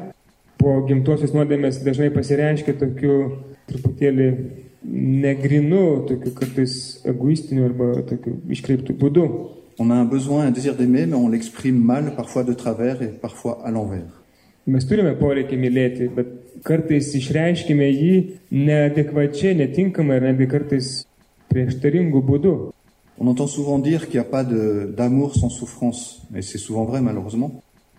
po 0.61 0.77
gimtosios 0.87 1.33
nuodėmės 1.33 1.81
dažnai 1.87 2.11
pasireiškia 2.15 2.77
tokiu 2.79 3.17
truputėlį 3.71 4.29
negrinu, 4.85 6.05
tokiu 6.09 6.35
kartais 6.37 6.77
egoistiniu 7.09 7.67
arba 7.71 7.91
tokiu 8.07 8.37
iškreiptų 8.53 8.97
būdu. 8.99 9.27
On 9.79 9.91
a 9.91 9.95
un 9.95 10.05
besoin, 10.05 10.47
un 10.47 10.51
désir 10.51 10.75
d'aimer, 10.77 11.07
mais 11.07 11.15
on 11.17 11.29
l'exprime 11.29 11.79
mal, 11.79 12.15
parfois 12.17 12.45
de 12.45 12.53
travers 12.53 13.03
et 13.03 13.09
parfois 13.09 13.61
à 13.65 13.71
l'envers. 13.71 14.11
Mes 14.67 14.79
turime 14.87 15.17
poreikį 15.19 15.57
mylėti, 15.59 16.07
bet 16.15 16.29
kartais 16.65 17.09
išreiškime 17.19 17.89
jį 17.91 18.13
neadekvačiai, 18.53 19.57
netinkamai 19.59 20.21
ir 20.21 20.27
netgi 20.29 20.47
kartais 20.53 20.91
prieštaringų 21.51 22.21
būdų. 22.29 22.53
On 23.19 23.27
entend 23.29 23.49
souvent 23.49 23.79
dire 23.79 24.07
qu'il 24.09 24.21
n'y 24.21 24.27
a 24.27 24.31
pas 24.31 24.45
d'amour 24.45 25.35
sans 25.35 25.49
souffrance, 25.51 26.23
et 26.35 26.43
c'est 26.43 26.59
souvent 26.59 26.85
vrai 26.85 27.01
malheureusement. 27.01 27.51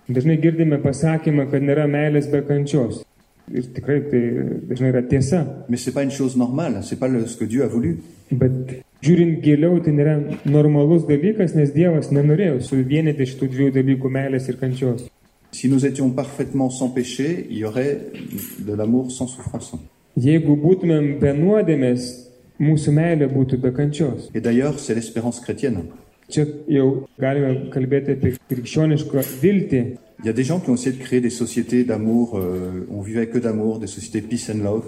Dažnai 0.09 0.37
girdime 0.41 0.79
pasakymą, 0.83 1.49
kad 1.51 1.61
nėra 1.63 1.85
meilės 1.87 2.27
be 2.31 2.41
kančios. 2.47 3.03
Ir 3.51 3.67
tikrai 3.75 3.99
tai 4.09 4.21
dažnai 4.69 4.89
yra 4.93 5.01
tiesa. 5.03 5.65
Mais 5.69 5.77
c'est 5.77 5.91
pas 5.93 6.03
une 6.03 6.11
chose 6.11 6.37
normale, 6.37 6.79
c'est 6.83 6.99
pas 6.99 7.07
le- 7.09 7.25
ce 7.27 7.35
que 7.37 7.45
Dieu 7.45 7.63
a 7.63 7.67
voulu. 7.67 7.99
Bet 8.31 8.83
žiūrint 9.03 9.41
giliau, 9.43 9.79
tai 9.83 9.93
nėra 9.95 10.15
normalus 10.45 11.05
dalykas, 11.09 11.55
nes 11.57 11.73
Dievas 11.75 12.11
nenorėjo 12.15 12.61
suvienyti 12.63 13.27
šitų 13.31 13.49
dviejų 13.53 13.73
dalykų- 13.79 14.11
meilės 14.17 14.49
ir 14.49 14.57
kančios. 14.61 15.09
Si 15.51 15.69
nous 15.69 15.85
étions 15.85 16.09
parfaitement 16.09 16.69
sans 16.71 16.89
péché, 16.89 17.45
il 17.49 17.57
y 17.57 17.65
aurait 17.65 17.99
de 18.59 18.73
l'amour 18.73 19.11
sans 19.11 19.27
souffrance. 19.27 19.75
Jeigu 20.17 20.55
būtumėm 20.57 21.19
be 21.19 21.33
nuodėmės, 21.33 22.01
mūsų 22.59 22.91
meilė 22.93 23.27
būtų 23.29 23.59
be 23.61 23.71
kančios. 23.71 24.29
Et 24.33 24.41
d'ailleurs, 24.41 24.79
c'est 24.79 24.95
l'espérance 24.95 25.39
chrétienne. 25.41 25.83
Čia 26.29 26.45
jau 26.67 27.07
galime 27.19 27.69
kalbėti 27.73 28.15
apie 28.15 28.33
krikščionišką 28.49 29.23
viltį. 29.41 29.97
Il 30.23 30.25
y 30.25 30.29
a 30.29 30.33
des 30.33 30.43
gens 30.43 30.59
qui 30.59 30.69
ont 30.69 30.75
essayé 30.75 30.95
de 30.95 31.03
créer 31.03 31.19
des 31.19 31.29
sociétés 31.29 31.83
d'amour, 31.83 32.37
euh, 32.37 32.87
on 32.89 33.01
vivait 33.01 33.27
que 33.27 33.37
d'amour, 33.37 33.79
des 33.79 33.87
sociétés 33.87 34.21
peace 34.21 34.49
and 34.49 34.63
love. 34.63 34.85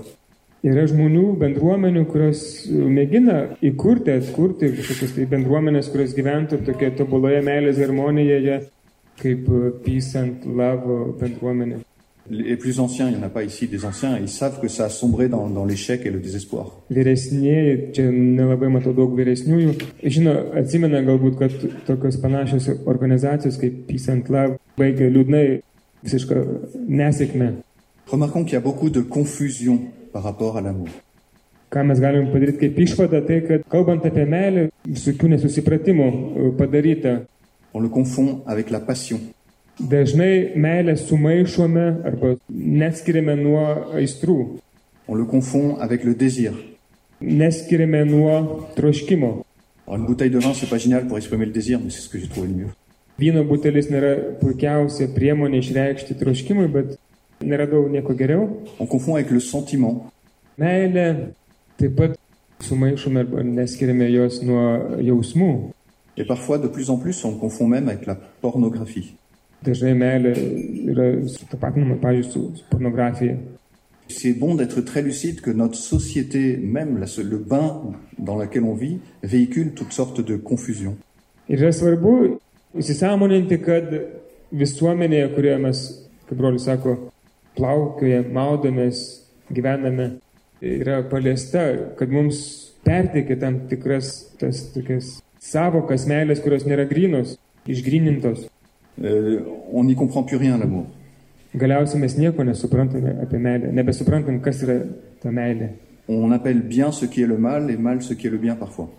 Yra 0.65 0.88
žmonių 0.89 1.36
bendruomenių, 1.38 2.07
kurios 2.10 2.39
mėgina 2.74 3.57
įkurti, 3.62 4.15
atkurti 4.17 4.72
kažkokias 4.74 5.12
tai 5.13 5.25
bendruomenės, 5.29 5.91
kurios 5.93 6.15
gyventų 6.17 6.63
tokia 6.65 6.89
tobuloje 6.98 7.43
meilės 7.45 7.77
harmonijoje, 7.84 8.63
kaip 9.22 9.51
uh, 9.51 9.67
Peace 9.84 10.17
and 10.17 10.48
Love 10.50 11.19
bendruomenė. 11.19 11.84
Les 12.31 12.57
plus 12.57 12.79
anciens, 12.79 13.10
il 13.12 13.17
n'y 13.17 13.22
en 13.22 13.27
a 13.27 13.29
pas 13.29 13.43
ici 13.43 13.67
des 13.67 13.86
anciens, 13.86 14.17
ils 14.17 14.27
savent 14.27 14.60
que 14.60 14.67
ça 14.67 14.86
a 14.86 14.89
sombré 14.89 15.27
dans, 15.29 15.48
dans 15.48 15.65
l'échec 15.65 16.03
et 16.07 16.10
le 16.10 16.17
désespoir. 16.19 16.72
Vyresnieji, 16.89 17.91
čia 17.93 18.07
nelabai 18.10 18.72
matau 18.74 18.95
daug 18.98 19.13
vyresniųjų, 19.19 19.75
žino, 20.01 20.34
atsimena 20.57 21.03
galbūt, 21.05 21.38
kad 21.43 21.67
tokios 21.86 22.17
panašios 22.24 22.72
organizacijos 22.89 23.60
kaip 23.62 23.84
Peace 23.86 24.10
and 24.10 24.34
Love 24.34 24.57
baigė 24.81 25.12
liūdnai 25.13 25.45
visišką 26.01 26.41
nesėkmę. 26.89 27.51
Remarquons 28.10 28.45
qu'il 28.45 28.53
y 28.53 28.57
a 28.57 28.65
beaucoup 28.65 28.89
de 28.89 29.01
confusion 29.01 29.91
par 30.15 30.24
rapport 30.24 30.55
à 30.55 30.62
l'amour. 30.62 30.88
Ką 31.72 31.84
mes 31.84 32.00
galim 32.00 32.29
padaryti 32.31 32.62
kaip 32.62 32.77
išvadą, 32.79 33.19
tai 33.27 33.41
kad 33.43 33.63
kalbant 33.74 34.05
apie 34.07 34.24
meilę, 34.31 34.69
visokių 34.88 35.34
nesusipratimų 35.34 36.05
uh, 36.12 36.51
padaryta. 36.55 37.25
On 37.75 37.84
le 37.84 37.89
confond 37.89 38.45
avec 38.48 38.72
la 38.72 38.79
passion. 38.79 39.19
Dažnai 39.75 40.53
meilę 40.55 40.95
sumaišome 40.95 41.84
arba 42.07 42.38
neskiriame 42.50 43.36
nuo 43.41 43.65
aistrų, 44.00 44.38
On 45.07 45.15
le 45.15 45.25
confond 45.25 45.75
avec 45.81 46.05
le 46.05 46.15
désir. 46.15 46.53
neskiriame 47.19 48.05
nuo 48.05 48.67
troškimo. 48.75 49.43
Alors, 49.88 50.00
une 50.00 50.05
bouteille 50.05 50.31
de 50.31 50.39
vin, 50.39 50.53
c'est 50.53 50.69
pas 50.69 50.77
génial 50.77 51.07
pour 51.07 51.17
exprimer 51.17 51.45
le 51.45 51.51
désir, 51.51 51.79
mais 51.84 51.89
c'est 51.89 52.01
ce 52.01 52.10
que 52.10 52.17
j'ai 52.19 52.27
trouvé 52.27 52.48
le 52.48 52.53
mieux. 52.53 52.72
Vyno 53.19 53.45
butelis 53.48 53.88
nėra 53.88 54.15
puikiausia 54.41 55.07
priemonė 55.15 55.62
išreikšti 55.63 56.17
troškimui, 56.19 56.67
bet 56.67 56.88
neradau 56.88 56.95
nieko 56.95 57.03
geriau. 57.03 57.04
On 58.79 58.85
confond 58.85 59.15
avec 59.15 59.31
le 59.31 59.39
sentiment. 59.39 60.11
Et 66.17 66.23
parfois, 66.27 66.57
de 66.57 66.67
plus 66.67 66.89
en 66.89 66.97
plus, 66.97 67.25
on 67.25 67.31
le 67.31 67.37
confond 67.37 67.67
même 67.67 67.89
avec 67.89 68.05
la 68.05 68.15
pornographie. 68.15 69.15
C'est 74.07 74.33
bon 74.33 74.55
d'être 74.55 74.81
très 74.81 75.01
lucide 75.01 75.41
que 75.41 75.49
notre 75.51 75.75
société, 75.75 76.57
même 76.57 76.99
le 76.99 77.37
bain 77.37 77.81
dans 78.19 78.37
lequel 78.37 78.63
on 78.63 78.75
vit, 78.75 78.99
véhicule 79.23 79.73
toutes 79.73 79.93
sortes 79.93 80.21
de 80.21 80.35
confusions. 80.35 80.95
Įsisamoninti, 82.75 83.55
kad 83.63 83.87
visuomenėje, 84.51 85.29
kurioje 85.31 85.59
mes, 85.63 85.81
kaip 86.27 86.39
brolis 86.39 86.65
sako, 86.67 86.95
plaukioje, 87.55 88.24
maudomės, 88.35 89.03
gyvename, 89.53 90.15
yra 90.62 91.01
paliesta, 91.09 91.65
kad 92.00 92.12
mums 92.12 92.41
perteikia 92.85 93.39
tam 93.41 93.63
tikras 93.69 94.12
tas 94.39 94.65
tokias 94.74 95.15
savokas 95.41 96.05
meilės, 96.09 96.41
kurios 96.43 96.67
nėra 96.67 96.88
plus 98.19 98.45
rien, 100.39 100.59
l'amour. 100.59 100.85
Galiausiai 101.55 102.01
mes 102.01 102.17
nieko 102.19 102.43
nesuprantame 102.43 103.15
apie 103.24 103.39
meilę, 103.39 103.71
nebesuprantam, 103.71 104.41
kas 104.43 104.59
yra 104.65 104.81
ta 105.24 105.31
meilė. 105.31 105.71
On 106.07 106.31
appelle 106.31 106.62
bien 106.62 106.91
ce 106.91 107.05
qui 107.05 107.24
est 107.24 107.27
le 107.27 107.38
mal 107.38 107.71
et 107.71 107.77
mal 107.77 108.01
ce 108.01 108.13
qui 108.13 108.27
est 108.27 108.29
le 108.29 108.38
bien 108.38 108.55
parfois. 108.55 108.89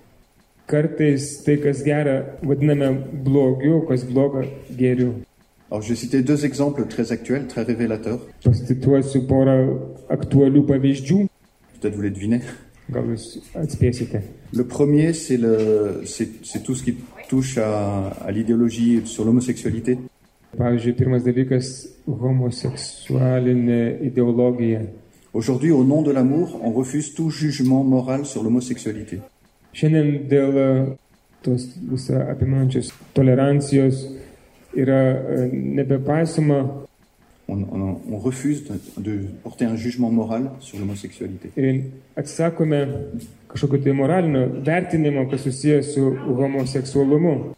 Kartais 0.66 1.44
tai, 1.44 1.60
kas 1.62 1.84
gera, 1.84 2.24
vadiname 2.42 2.98
blogiu, 3.22 3.84
kas 3.86 4.02
bloga 4.04 4.42
geriu. 4.76 5.12
Alors 5.70 5.82
je 5.82 5.90
vais 5.90 5.96
citer 5.96 6.22
deux 6.22 6.44
exemples 6.44 6.86
très 6.86 7.12
actuels, 7.12 7.46
très 7.46 7.62
révélateurs. 7.62 8.20
Peut-être 8.42 8.84
vous 11.94 12.02
les 12.02 12.10
devinez. 12.10 12.40
Le 14.52 14.64
premier, 14.64 15.12
c'est 15.12 15.36
le, 15.36 16.02
c'est, 16.04 16.62
tout 16.62 16.74
ce 16.74 16.84
qui 16.84 16.96
touche 17.28 17.58
à, 17.58 18.10
à 18.24 18.30
l'idéologie 18.30 19.02
sur 19.04 19.24
l'homosexualité. 19.24 19.98
Aujourd'hui, 25.34 25.72
au 25.72 25.84
nom 25.84 26.02
de 26.02 26.12
l'amour, 26.12 26.60
on 26.62 26.70
refuse 26.70 27.14
tout 27.14 27.30
jugement 27.30 27.82
moral 27.82 28.24
sur 28.24 28.44
l'homosexualité. 28.44 29.20
Šiandien 29.76 30.22
dėl 30.30 30.56
e, 30.56 30.68
tos 31.44 31.66
visą 31.90 32.22
apimančios 32.32 32.88
tolerancijos 33.16 34.06
yra 34.76 35.00
e, 35.12 35.50
nebepaisoma 35.52 36.82
On, 37.48 37.60
on- 37.72 38.00
on 38.12 38.18
refuse 38.18 38.64
de, 38.66 38.74
de 39.02 39.12
porter 39.44 39.66
un 39.66 39.76
jugement 39.76 40.10
moral 40.10 40.50
sur 40.58 40.78
l'homosexualité. 40.80 41.50
ir 41.56 41.84
atsisakome 42.16 42.80
kažkokio 43.48 43.78
tai 43.84 43.92
moralinio 43.92 44.48
vertinimo, 44.66 45.28
kas 45.30 45.40
susijęs 45.46 45.92
su 45.94 46.00
homoseksualumu. 46.26 47.54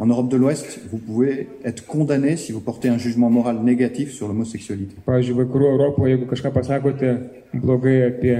En 0.00 0.06
Europe 0.10 0.28
de 0.30 0.36
l'Ouest, 0.38 0.80
vous 0.90 0.98
pouvez 0.98 1.46
être 1.64 1.86
condamné 1.86 2.36
si 2.36 2.50
vous 2.52 2.60
portez 2.60 2.88
un 2.88 2.98
jugement 2.98 3.30
moral 3.30 3.62
négatif 3.62 4.10
sur 4.12 4.26
l'homosexualité. 4.28 4.96
Pavyzdžiui, 5.06 5.36
vakarų 5.38 5.70
Europoje, 5.70 6.10
jeigu 6.16 6.26
kažką 6.30 6.52
pasakote 6.52 7.14
blogai 7.54 8.02
apie 8.10 8.36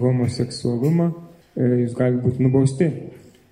homoseksualumą, 0.00 1.10
jūs 1.56 1.94
galite 1.96 2.22
būti 2.24 2.42
nubausti. 2.44 2.88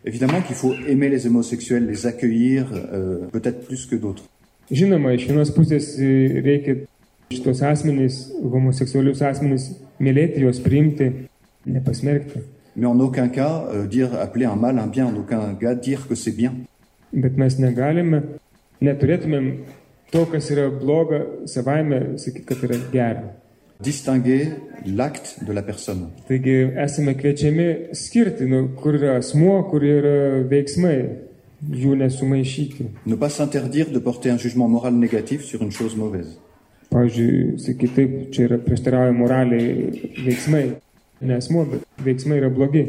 Évidemment 0.04 0.40
qu'il 0.40 0.56
faut 0.56 0.74
aimer 0.88 1.08
les 1.08 1.26
homosexuels, 1.26 1.86
les 1.86 2.06
accueillir, 2.06 2.72
euh, 2.72 3.26
peut-être 3.32 3.66
plus 3.66 3.86
que 3.86 3.96
d'autres. 3.96 4.24
Žinoma, 4.70 5.16
iš 5.18 5.24
vienos 5.26 5.50
pusės 5.50 5.96
e, 5.98 6.40
reikia 6.46 6.76
šitos 7.34 7.58
asmenys, 7.66 8.20
homoseksualius 8.38 9.18
asmenys, 9.26 9.64
mylėti 9.98 10.44
juos, 10.44 10.60
priimti, 10.62 11.08
nepasmerkti. 11.66 12.44
Mais 12.76 12.86
en 12.86 13.00
aucun 13.00 13.28
cas 13.28 13.66
euh, 13.72 13.88
dire 13.88 14.14
appeler 14.14 14.46
un 14.46 14.54
mal 14.54 14.78
un 14.78 14.86
bien, 14.86 15.06
en 15.06 15.16
aucun 15.16 15.56
cas 15.56 15.74
dire 15.74 16.06
que 16.06 16.14
c'est 16.14 16.36
bien. 16.36 16.54
Bet 17.12 17.34
mes 17.34 17.58
negalime, 17.58 18.22
neturėtumėm 18.78 19.50
to, 20.12 20.22
kas 20.30 20.52
yra 20.54 20.68
bloga, 20.70 21.24
savaime 21.50 22.16
sakyti, 22.22 22.46
kad 22.46 22.62
yra 22.68 22.78
gera. 22.92 23.24
Distinguer 23.82 24.48
l'acte 24.84 25.44
de 25.46 25.52
la 25.52 25.62
personne. 25.62 26.10
Taigi 26.28 26.56
esame 26.76 27.14
kviečiami 27.16 27.94
skirti, 27.96 28.44
nu, 28.44 28.68
kur 28.76 28.98
yra 28.98 29.16
asmuo, 29.20 29.62
kur 29.70 29.84
yra 29.84 30.42
veiksmai, 30.50 30.96
jų 31.64 31.96
nesumaišyti. 32.02 32.88
Ne 33.06 33.16
pas 33.16 33.32
s'interdire 33.32 33.90
de 33.92 34.00
porter 34.00 34.30
un 34.30 34.38
jugement 34.38 34.68
moral 34.68 34.94
négatif 34.94 35.44
sur 35.44 35.62
une 35.62 35.72
chose 35.72 35.96
mauvaise. 35.96 36.36
Pavyzdžiui, 36.90 37.58
sakyti 37.62 37.94
taip, 37.94 38.16
čia 38.34 38.48
yra 38.48 38.58
prieštarauja 38.60 39.14
moraliai 39.16 40.10
veiksmai. 40.26 40.64
Ne 41.22 41.36
asmuo, 41.38 41.64
bet 41.70 42.04
veiksmai 42.04 42.40
yra 42.42 42.50
blogi. 42.50 42.84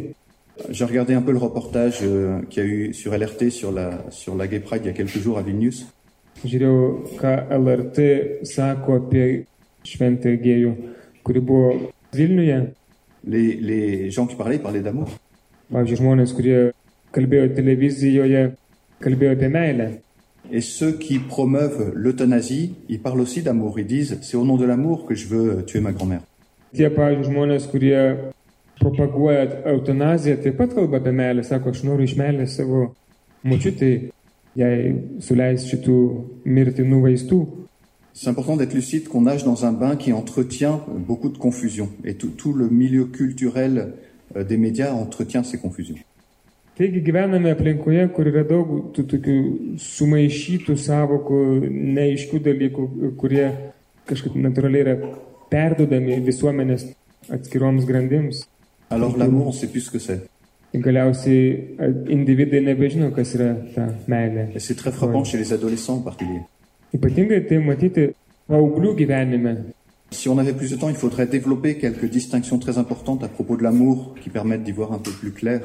J'ai 0.69 0.85
regardé 0.85 1.13
un 1.13 1.21
peu 1.21 1.31
le 1.31 1.37
reportage 1.37 1.99
euh, 2.03 2.41
qu'il 2.49 2.63
y 2.63 2.65
a 2.65 2.69
eu 2.69 2.93
sur 2.93 3.17
LRT 3.17 3.49
sur 3.49 3.71
la, 3.71 4.05
sur 4.09 4.35
la 4.35 4.47
Gay 4.47 4.59
Pride 4.59 4.81
il 4.83 4.87
y 4.87 4.89
a 4.89 4.93
quelques 4.93 5.17
jours 5.17 5.37
à 5.37 5.41
Vilnius. 5.41 5.87
Žiūrėjau, 6.41 7.17
ką 7.21 7.31
LRT 7.53 7.99
sako 8.49 8.95
apie 8.97 9.25
gėjų, 9.85 10.75
kuri 11.23 11.39
buvo 11.39 11.91
Vilniuje. 12.13 12.73
Les, 13.23 13.53
les 13.55 14.09
gens 14.09 14.25
qui 14.25 14.35
parlaient 14.35 14.59
parlaient 14.59 14.81
d'amour. 14.81 15.07
Pavyzdžiui, 15.71 15.97
žmonės, 15.99 16.33
kurie 16.33 16.71
kalbėjo 17.13 17.51
televizijoje, 17.55 18.55
kalbėjo 18.99 19.35
apie 19.37 19.49
meilę. 19.49 20.01
Et 20.51 20.61
ceux 20.61 20.97
qui 20.97 21.19
promeuvent 21.19 21.93
l'euthanasie, 21.93 22.73
ils 22.89 22.99
parlent 22.99 23.21
aussi 23.21 23.41
d'amour. 23.41 23.79
Ils 23.79 23.85
disent 23.85 24.17
c'est 24.21 24.35
au 24.35 24.43
nom 24.43 24.57
de 24.57 24.65
l'amour 24.65 25.05
que 25.05 25.15
je 25.15 25.27
veux 25.27 25.63
tuer 25.65 25.79
ma 25.79 25.91
grand-mère. 25.91 26.21
Tie, 26.73 26.89
pavyzdžiui, 26.89 27.27
žmonės, 27.29 27.67
kurie 27.71 28.01
propaguoja 28.81 29.45
eutanaziją, 29.71 30.37
taip 30.41 30.57
pat 30.57 30.73
kalba 30.75 31.01
apie 31.01 31.11
meilę, 31.15 31.43
sako, 31.43 31.71
aš 31.75 31.83
noriu 31.83 32.07
iš 32.07 32.15
meilės 32.19 32.55
savo 32.57 32.85
močiutai, 33.43 34.11
jai 34.57 34.75
suleis 35.23 35.67
šitų 35.69 35.97
mirtinų 36.47 37.01
vaistų. 37.05 37.41
C'est 38.13 38.29
important 38.29 38.57
d'être 38.57 38.73
lucide 38.73 39.07
qu'on 39.07 39.21
nage 39.21 39.43
dans 39.43 39.65
un 39.65 39.71
bain 39.71 39.95
qui 39.95 40.13
entretient 40.13 40.81
beaucoup 40.89 41.29
de 41.29 41.37
confusion. 41.37 41.89
Et 42.03 42.15
tout, 42.15 42.29
tout 42.29 42.53
le 42.53 42.69
milieu 42.69 43.05
culturel 43.05 43.93
euh, 44.35 44.43
des 44.43 44.57
médias 44.57 44.93
entretient 44.93 45.43
ces 45.43 45.57
confusions. 45.57 45.95
Taigi 46.81 47.01
gyvename 47.03 47.51
aplinkoje, 47.51 48.07
kur 48.15 48.27
yra 48.31 48.41
daug 48.47 48.69
tų 48.95 49.03
tokių 49.11 49.33
sumaišytų 49.83 50.77
savokų, 50.79 51.39
neaiškių 51.67 52.39
dalykų, 52.45 52.85
kurie 53.19 53.43
kažkaip 54.07 54.37
natūraliai 54.39 54.85
yra 54.85 54.95
perdodami 55.51 56.21
visuomenės 56.23 56.87
atskiroms 57.29 57.85
grandims. 57.85 58.45
Alors 58.89 59.17
l'amour, 59.17 59.47
on 59.47 59.51
sait 59.51 59.67
plus 59.67 59.81
ce 59.81 59.91
que 59.91 59.99
c'est. 59.99 60.23
Ir 60.73 60.79
Galiausiai 60.79 61.75
a, 61.77 61.91
individai 62.15 62.63
nebežino, 62.63 63.11
kas 63.11 63.35
yra 63.35 63.51
ta 63.75 63.89
meilė. 64.07 64.47
Et 64.55 64.59
c'est 64.59 64.75
très 64.75 64.91
frappant 64.91 65.25
chez 65.25 65.37
les 65.37 65.51
adolescents 65.51 65.99
en 65.99 66.01
particulier. 66.01 66.41
Ypatingai 66.91 67.45
tai 67.47 67.61
matyti 67.63 68.09
paauglių 68.51 68.95
gyvenime. 68.97 69.55
Si 70.11 70.27
on 70.27 70.37
avait 70.37 70.53
plus 70.53 70.69
de 70.69 70.75
temps, 70.75 70.89
il 70.89 70.95
faudrait 70.95 71.25
développer 71.25 71.77
quelques 71.77 72.09
distinctions 72.09 72.59
très 72.59 72.77
importantes 72.77 73.23
à 73.23 73.29
propos 73.29 73.55
de 73.55 73.63
l'amour 73.63 74.15
qui 74.21 74.29
permettent 74.29 74.63
d'y 74.63 74.73
voir 74.73 74.91
un 74.91 74.97
peu 74.97 75.11
plus 75.11 75.31
clair. 75.31 75.61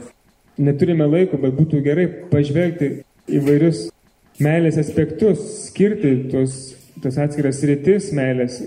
Neturime 0.59 1.05
laiko, 1.11 1.37
bet 1.37 1.53
būtų 1.59 1.83
gerai 1.83 2.07
pažvelgti 2.31 3.03
įvairius 3.27 3.89
meilės 4.39 4.79
aspektus, 4.79 5.43
skirti 5.67 6.29
tos, 6.31 6.77
tos 7.03 7.19
atskiras 7.19 7.59
rytis 7.67 8.12
meilės, 8.15 8.62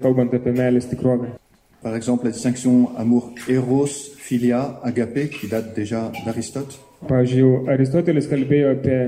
kalbant 0.00 0.32
apie 0.32 0.56
meilės 0.56 0.88
tikrovę. 0.88 1.34
Par 1.82 1.94
exemple, 1.94 2.26
la 2.26 2.32
distinction 2.32 2.88
amour 2.96 3.34
eros, 3.48 4.16
philia, 4.16 4.80
agapé, 4.82 5.28
qui 5.28 5.46
date 5.46 5.76
déjà 5.76 6.10
d'Aristote. 6.24 6.80
Pavyzdžiui, 7.06 7.44
jau 7.44 7.68
Aristotelis 7.70 8.26
kalbėjo 8.26 8.72
apie 8.74 8.98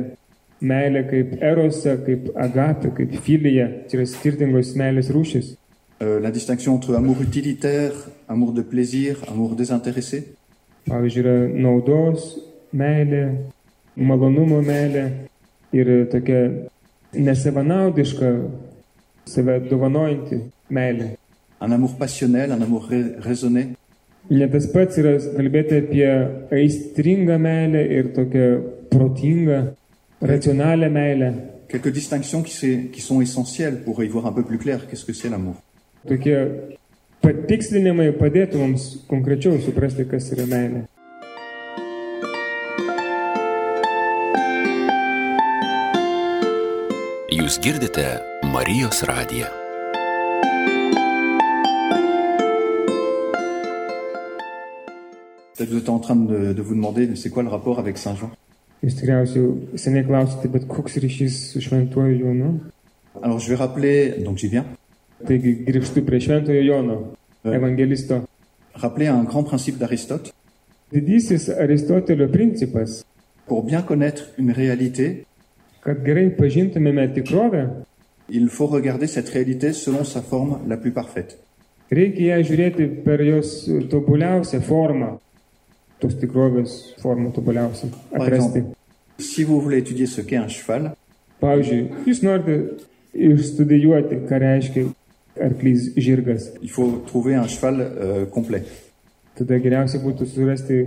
meilę 0.61 1.05
kaip 1.09 1.37
erosą, 1.42 1.96
kaip 2.07 2.31
agapę, 2.37 2.90
kaip 2.96 3.14
filiją. 3.25 3.66
Čia 3.88 3.99
yra 4.01 4.07
skirtingos 4.07 4.75
meilės 4.77 5.11
rūšis. 5.14 5.55
Euh, 6.03 6.18
la 6.23 6.31
distinction 6.31 6.75
entre 6.75 6.96
amour 6.96 7.20
utilitaire, 7.20 7.92
amour 8.29 8.53
de 8.53 8.62
plaisir, 8.62 9.16
amour 9.29 9.55
désintéressé. 9.57 10.23
Pavyzdžiui, 10.88 11.23
yra 11.25 11.35
naudos 11.61 12.31
meilė, 12.73 13.25
malonumo 13.96 14.62
meilė 14.64 15.05
ir 15.77 15.90
tokia 16.12 16.46
nesavanaudiška, 17.14 18.31
save 19.29 19.59
dovanojanti 19.70 20.40
meilė. 20.73 21.14
Un 21.61 21.75
amour 21.77 21.96
passionnel, 21.99 22.55
un 22.57 22.62
amour 22.64 22.87
rai- 22.90 23.18
raisonné. 23.25 23.66
Ne 24.31 24.46
tas 24.49 24.66
pats 24.73 24.96
yra 25.01 25.16
kalbėti 25.37 25.81
apie 25.83 26.09
aistringą 26.57 27.37
meilę 27.40 27.83
ir 27.99 28.11
tokią 28.16 28.46
protingą, 28.90 29.61
racionalią 30.20 30.90
meilę. 30.90 31.35
Quelques 31.68 31.92
distinctions 31.92 32.42
qui, 32.42 32.90
qui 32.90 33.00
sont 33.00 33.20
essentielles 33.20 33.83
pour 33.85 34.02
y 34.02 34.09
voir 34.09 34.26
un 34.26 34.33
peu 34.33 34.42
plus 34.42 34.59
clair 34.59 34.88
qu'est-ce 34.88 35.04
que 35.04 35.12
c'est 35.12 35.28
l'amour. 35.28 35.56
Tokie 36.09 36.33
patikslinimai 37.20 38.14
padėtų 38.16 38.56
mums 38.62 38.85
konkrečiau 39.11 39.59
suprasti, 39.61 40.06
kas 40.09 40.30
yra 40.33 40.46
meilė. 40.48 40.87
Jūs 47.37 47.61
girdite 47.61 48.06
Marijos 48.54 49.04
radiją. 49.04 49.52
Peut-être 55.54 55.68
vous 55.68 55.78
êtes 55.78 55.88
en 55.90 55.98
train 55.98 56.16
de, 56.16 56.54
de 56.54 56.62
vous 56.62 56.74
demander 56.74 57.06
mais 57.06 57.16
c'est 57.16 57.28
quoi 57.28 57.42
le 57.42 57.50
rapport 57.50 57.78
avec 57.78 57.98
Saint 57.98 58.16
Jean? 58.16 58.30
Jūs 58.81 58.95
tikriausiai 58.97 59.77
seniai 59.77 60.07
klausite, 60.09 60.49
bet 60.49 60.64
koks 60.69 60.97
ryšys 61.03 61.35
su 61.53 61.61
šventuoju 61.61 62.19
Jonu? 62.23 62.53
Alors 63.23 63.38
je 63.40 63.51
vais 63.51 63.59
rappeler, 63.61 64.23
donc 64.25 64.38
j'y 64.38 64.49
viens, 64.49 64.64
Taigi 65.27 65.53
grįžtu 65.66 66.01
prie 66.07 66.21
šventojo 66.21 66.62
Jono, 66.64 67.12
Ouais. 67.45 67.57
evangelisto. 67.57 68.23
rappeler 68.75 69.09
un 69.09 69.25
grand 69.25 69.45
principe 69.45 69.77
d'Aristote. 69.79 70.33
Didysis 70.93 71.49
Aristotelio 71.51 72.29
principas, 72.29 73.05
Pour 73.47 73.64
bien 73.64 73.83
connaître 73.83 74.31
une 74.38 74.53
réalité, 74.53 75.25
kad 75.83 76.05
gerai 76.07 76.31
pažintumėme 76.31 77.12
tikrovę, 77.12 77.69
il 78.29 78.49
faut 78.49 78.66
regarder 78.69 79.07
cette 79.09 79.29
réalité 79.29 79.73
selon 79.73 80.05
sa 80.05 80.23
forme 80.23 80.61
la 80.69 80.77
plus 80.77 80.93
parfaite. 80.93 81.37
reikia 81.90 82.37
ją 82.37 82.45
žiūrėti 82.45 83.03
per 83.05 83.21
jos 83.21 83.69
tobuliausią 83.90 84.61
formą. 84.62 85.19
Tos 86.01 86.15
tikrovės 86.21 86.95
formą 87.03 87.31
tobuliausią. 87.37 87.91
Atrasti. 88.17 88.63
Si 89.19 89.45
vous 89.45 89.61
voulez 89.61 89.79
étudier 89.79 90.07
ce 90.07 90.23
qu'est 90.23 90.39
un 90.41 90.49
cheval, 90.49 90.95
Pavyzdžiui, 91.41 92.05
jūs 92.07 92.23
norite 92.25 92.57
išstudijuoti, 93.15 94.19
ką 94.29 94.39
reiškia 94.41 94.87
arklys 95.41 95.91
žirgas. 95.97 96.51
il 96.63 96.71
faut 96.71 97.03
trouver 97.07 97.35
un 97.37 97.47
cheval 97.49 97.81
euh, 97.81 98.27
complet. 98.27 98.65
tada 99.39 99.57
geriausia 99.59 99.99
būtų 100.01 100.27
surasti 100.27 100.85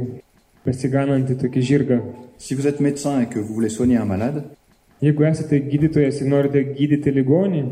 pasiganantį 0.65 1.35
tokį 1.41 1.61
žirgą. 1.61 2.01
Si 2.37 2.55
vous 2.55 2.67
êtes 2.67 2.79
médecin 2.79 3.21
et 3.21 3.27
que 3.29 3.39
vous 3.39 3.53
voulez 3.53 3.69
soigner 3.69 3.97
un 3.97 4.05
malade, 4.05 4.43
Jeigu 5.01 5.25
esate 5.27 5.57
gydytojas 5.67 6.21
ir 6.21 6.27
norite 6.31 6.61
gydyti 6.77 7.11
ligonį, 7.11 7.63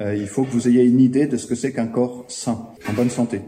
euh, 0.00 0.14
il 0.14 0.26
faut 0.26 0.44
que 0.44 0.50
vous 0.52 0.68
ayez 0.68 0.84
une 0.84 1.00
idée 1.00 1.26
de 1.26 1.38
ce 1.38 1.46
que 1.46 1.54
c'est 1.54 1.72
qu'un 1.72 1.86
corps 1.86 2.24
sain, 2.28 2.58
en 2.88 2.92
bonne 2.92 3.08
santé. 3.08 3.40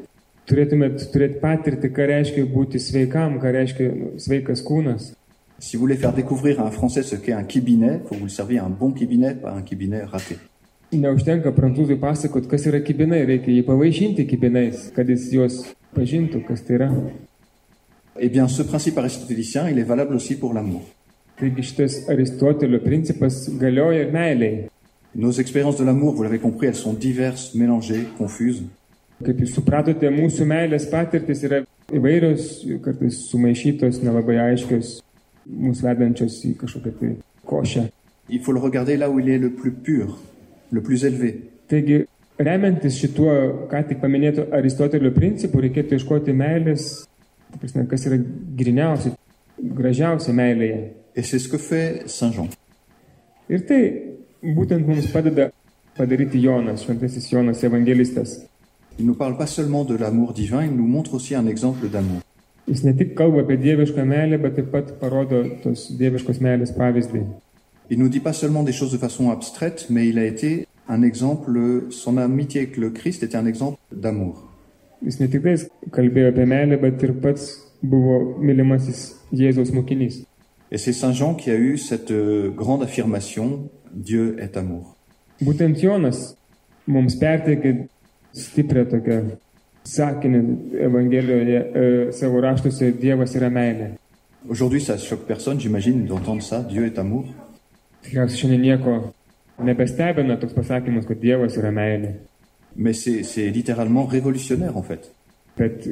Turėtumėt 0.50 1.09
turėti 1.12 1.40
patirtį, 1.42 1.90
ką 1.96 2.07
reiškia 2.11 2.46
būti 2.50 2.81
sveikam, 2.83 3.38
ką 3.42 3.52
reiškia 3.57 3.90
sveikas 4.18 4.62
kūnas? 4.66 5.12
Si 5.59 5.76
vous 5.76 5.83
voulez 5.83 5.96
faire 5.96 6.12
découvrir 6.12 6.61
à 6.61 6.66
un 6.66 6.72
Français 6.72 7.02
ce 7.02 7.16
qu'est 7.16 7.33
un 7.33 7.44
kibinet, 7.44 8.00
il 8.02 8.09
faut 8.09 8.16
vous 8.16 8.24
le 8.24 8.31
serviez 8.31 8.59
un 8.59 8.68
bon 8.68 8.90
kibinet, 8.90 9.37
pas 9.37 9.52
un 9.52 9.62
kibinet 9.62 10.02
raté. 10.02 10.37
Neužtenka 10.92 11.52
prancūzui 11.57 11.96
pasakot, 11.96 12.48
kas 12.50 12.66
yra 12.68 12.83
kibinai, 12.85 13.22
reikia 13.24 13.55
jį 13.55 13.62
pavaišinti 13.64 14.26
kibinais, 14.28 14.90
kad 14.92 15.09
jis 15.09 15.31
juos 15.33 15.61
pažintų, 15.96 16.42
kas 16.48 16.66
tai 16.66 16.81
yra. 16.81 16.90
Eh 18.18 18.28
bien, 18.28 18.48
ce 18.48 18.62
principe 18.62 18.98
aristotélicien, 18.98 19.70
il 19.70 19.78
est 19.78 19.88
valable 19.88 20.14
aussi 20.14 20.37
pour 20.37 20.52
l'amour. 20.52 20.83
Taigi 21.38 21.62
šitas 21.64 21.94
Aristotelio 22.12 22.78
principas 22.85 23.48
galioja 23.59 24.02
ir 24.02 24.12
meiliai. 24.12 24.68
Nos 25.14 25.40
expériences 25.40 25.78
de 25.78 25.85
l'amour, 25.85 26.14
vous 26.14 26.22
l'avez 26.22 26.38
compris, 26.38 26.66
elles 26.66 26.74
sont 26.74 26.92
diverses, 26.92 27.55
mélangées, 27.55 28.05
confuses. 28.18 28.62
Kaip 29.23 29.43
jūs 29.45 29.55
supratote, 29.57 30.11
mūsų 30.11 30.47
meilės 30.51 30.89
patirtis 30.91 31.43
yra 31.47 31.63
įvairios, 31.93 32.63
kartais 32.85 33.21
sumaišytos, 33.31 34.01
nelabai 34.03 34.39
aiškios, 34.49 34.97
mūsų 35.47 35.89
vedančios 35.89 36.39
į 36.49 36.55
kažkokią 36.63 36.95
tai 36.99 37.13
košę. 37.47 37.89
Il 38.29 38.41
faut 38.41 38.53
le 38.53 38.61
regarder 38.61 38.97
là 38.97 39.11
où 39.11 39.19
il 39.19 39.29
est 39.29 39.39
le 39.39 39.51
plus 39.51 39.73
pur, 39.73 40.19
le 40.71 40.83
plus 40.83 41.05
élevé. 41.05 41.51
Taigi, 41.69 42.05
remiantis 42.39 42.97
šituo, 42.99 43.69
ką 43.71 43.83
tik 43.89 44.01
paminėto 44.03 44.47
Aristotelio 44.57 45.13
principu, 45.15 45.61
reikėtų 45.63 45.99
ieškoti 45.99 46.35
meilės, 46.37 46.89
prasme, 47.59 47.87
kas 47.91 48.07
yra 48.09 48.19
griniausia, 48.59 49.15
gražiausia 49.59 50.33
meilėje. 50.33 50.83
Et 51.15 51.23
c'est 51.23 51.39
ce 51.39 51.49
que 51.49 51.59
fait 51.59 52.09
Saint 52.09 52.33
Jean. 52.33 52.49
Ir 53.53 53.67
tai 53.69 53.83
būtent 54.41 54.87
mums 54.87 55.11
padeda 55.13 55.51
padaryti 55.97 56.41
Jonas, 56.41 56.87
šventasis 56.87 57.29
Jonas 57.29 57.61
evangelistas. 57.69 58.39
Il 58.98 59.07
nous 59.07 59.14
parle 59.14 59.37
pas 59.37 59.46
seulement 59.46 59.85
de 59.85 59.96
l'amour 59.96 60.33
divin, 60.33 60.64
il 60.64 60.72
nous 60.72 60.87
montre 60.87 61.14
aussi 61.14 61.35
un 61.35 61.46
exemple 61.46 61.88
d'amour. 61.88 62.20
Jis 62.68 62.85
ne 62.87 62.92
tik 62.94 63.16
kalba 63.18 63.42
apie 63.42 63.57
dievišką 63.59 64.05
meilę, 64.07 64.38
bet 64.38 64.55
taip 64.55 64.68
pat 64.70 64.92
parodo 65.00 65.40
tos 65.64 65.88
dieviškos 65.98 66.38
meilės 66.44 66.70
pavyzdį. 66.76 67.24
Il 67.90 67.98
nous 67.98 68.09
dit 68.09 68.20
pas 68.20 68.33
seulement 68.33 68.62
des 68.62 68.72
choses 68.72 68.92
de 68.92 68.98
façon 68.98 69.31
abstraite, 69.31 69.88
mais 69.90 70.07
il 70.09 70.18
a 70.18 70.24
été 70.24 70.68
un 70.88 71.02
exemple, 71.02 71.87
son 71.90 72.18
amitié 72.18 72.61
avec 72.62 72.76
le 72.76 72.90
Christ 72.90 73.24
était 73.24 73.37
un 73.37 73.46
exemple 73.46 73.78
d'amour. 73.90 74.48
Jis 75.02 75.18
ne 75.18 75.26
tik 75.26 75.42
tais 75.42 75.66
kalbėjo 75.90 76.31
apie 76.31 76.46
meilę, 76.46 76.78
bet 76.78 77.02
ir 77.02 77.16
pats 77.18 77.50
buvo 77.83 78.38
mylimasis 78.38 79.16
Jėzaus 79.33 79.74
mokinys. 79.74 80.22
Et 80.70 80.78
c'est 80.78 80.92
Saint 80.92 81.12
Jean 81.12 81.35
qui 81.35 81.50
a 81.50 81.57
eu 81.57 81.76
cette 81.76 82.12
euh, 82.12 82.50
grande 82.50 82.85
affirmation, 82.85 83.68
Dieu 83.92 84.37
est 84.38 84.57
amour. 84.57 84.96
Būtent 85.42 85.76
Jonas 85.83 86.37
mums 86.87 87.18
perteikė 87.18 87.88
stiprią 88.37 88.85
tokią 88.90 89.18
sakinį 89.88 90.42
Evangelijoje 90.87 92.12
savo 92.14 92.40
raštuose 92.45 92.92
Dievas 93.01 93.35
yra 93.38 93.51
meilė. 93.51 93.92
Aujourd'hui, 94.49 94.81
ça 94.81 94.97
choque 94.99 95.27
personne, 95.27 95.61
j'imagine, 95.61 96.05
d'entendre 96.07 96.42
ça, 96.42 96.62
Dieu 96.62 96.87
est 96.87 96.99
amour. 96.99 97.27
Tikriausiai 98.03 98.40
šiandien 98.40 98.62
nieko 98.62 98.95
nebestebina 99.62 100.37
toks 100.42 100.55
pasakymas, 100.57 101.07
kad 101.07 101.21
Dievas 101.23 101.59
yra 101.59 101.71
meilė. 101.71 102.16
Mais 102.75 102.95
c'est 102.95 103.51
littéralement 103.51 104.07
révolutionnaire 104.07 104.77
en 104.77 104.83
fait. 104.83 105.11
Bet 105.59 105.85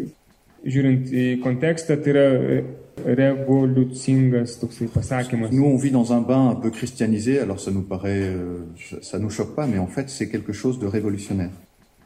žiūrint 0.64 1.11
į 1.12 1.24
kontekstą, 1.44 1.98
tai 2.00 2.14
yra 2.14 2.26
revoliucingas 3.05 4.59
toksai 4.61 4.88
pasakymas. 4.92 5.53
Nous, 5.53 5.64
on 5.64 5.76
vit 5.76 5.90
dans 5.90 6.12
un 6.12 6.20
bain 6.20 6.48
un 6.50 6.55
peu 6.55 6.70
christianisé, 6.70 7.38
alors 7.38 7.61
ça 7.61 7.70
nous 7.70 7.83
paraît, 7.83 8.22
euh, 8.22 8.64
ça 9.03 9.18
nous 9.18 9.31
choque 9.31 9.55
pas, 9.55 9.66
mais 9.66 9.79
en 9.79 9.87
fait, 9.87 10.09
c'est 10.09 10.29
quelque 10.29 10.53
chose 10.53 10.79
de 10.79 10.87
révolutionnaire. 10.87 11.50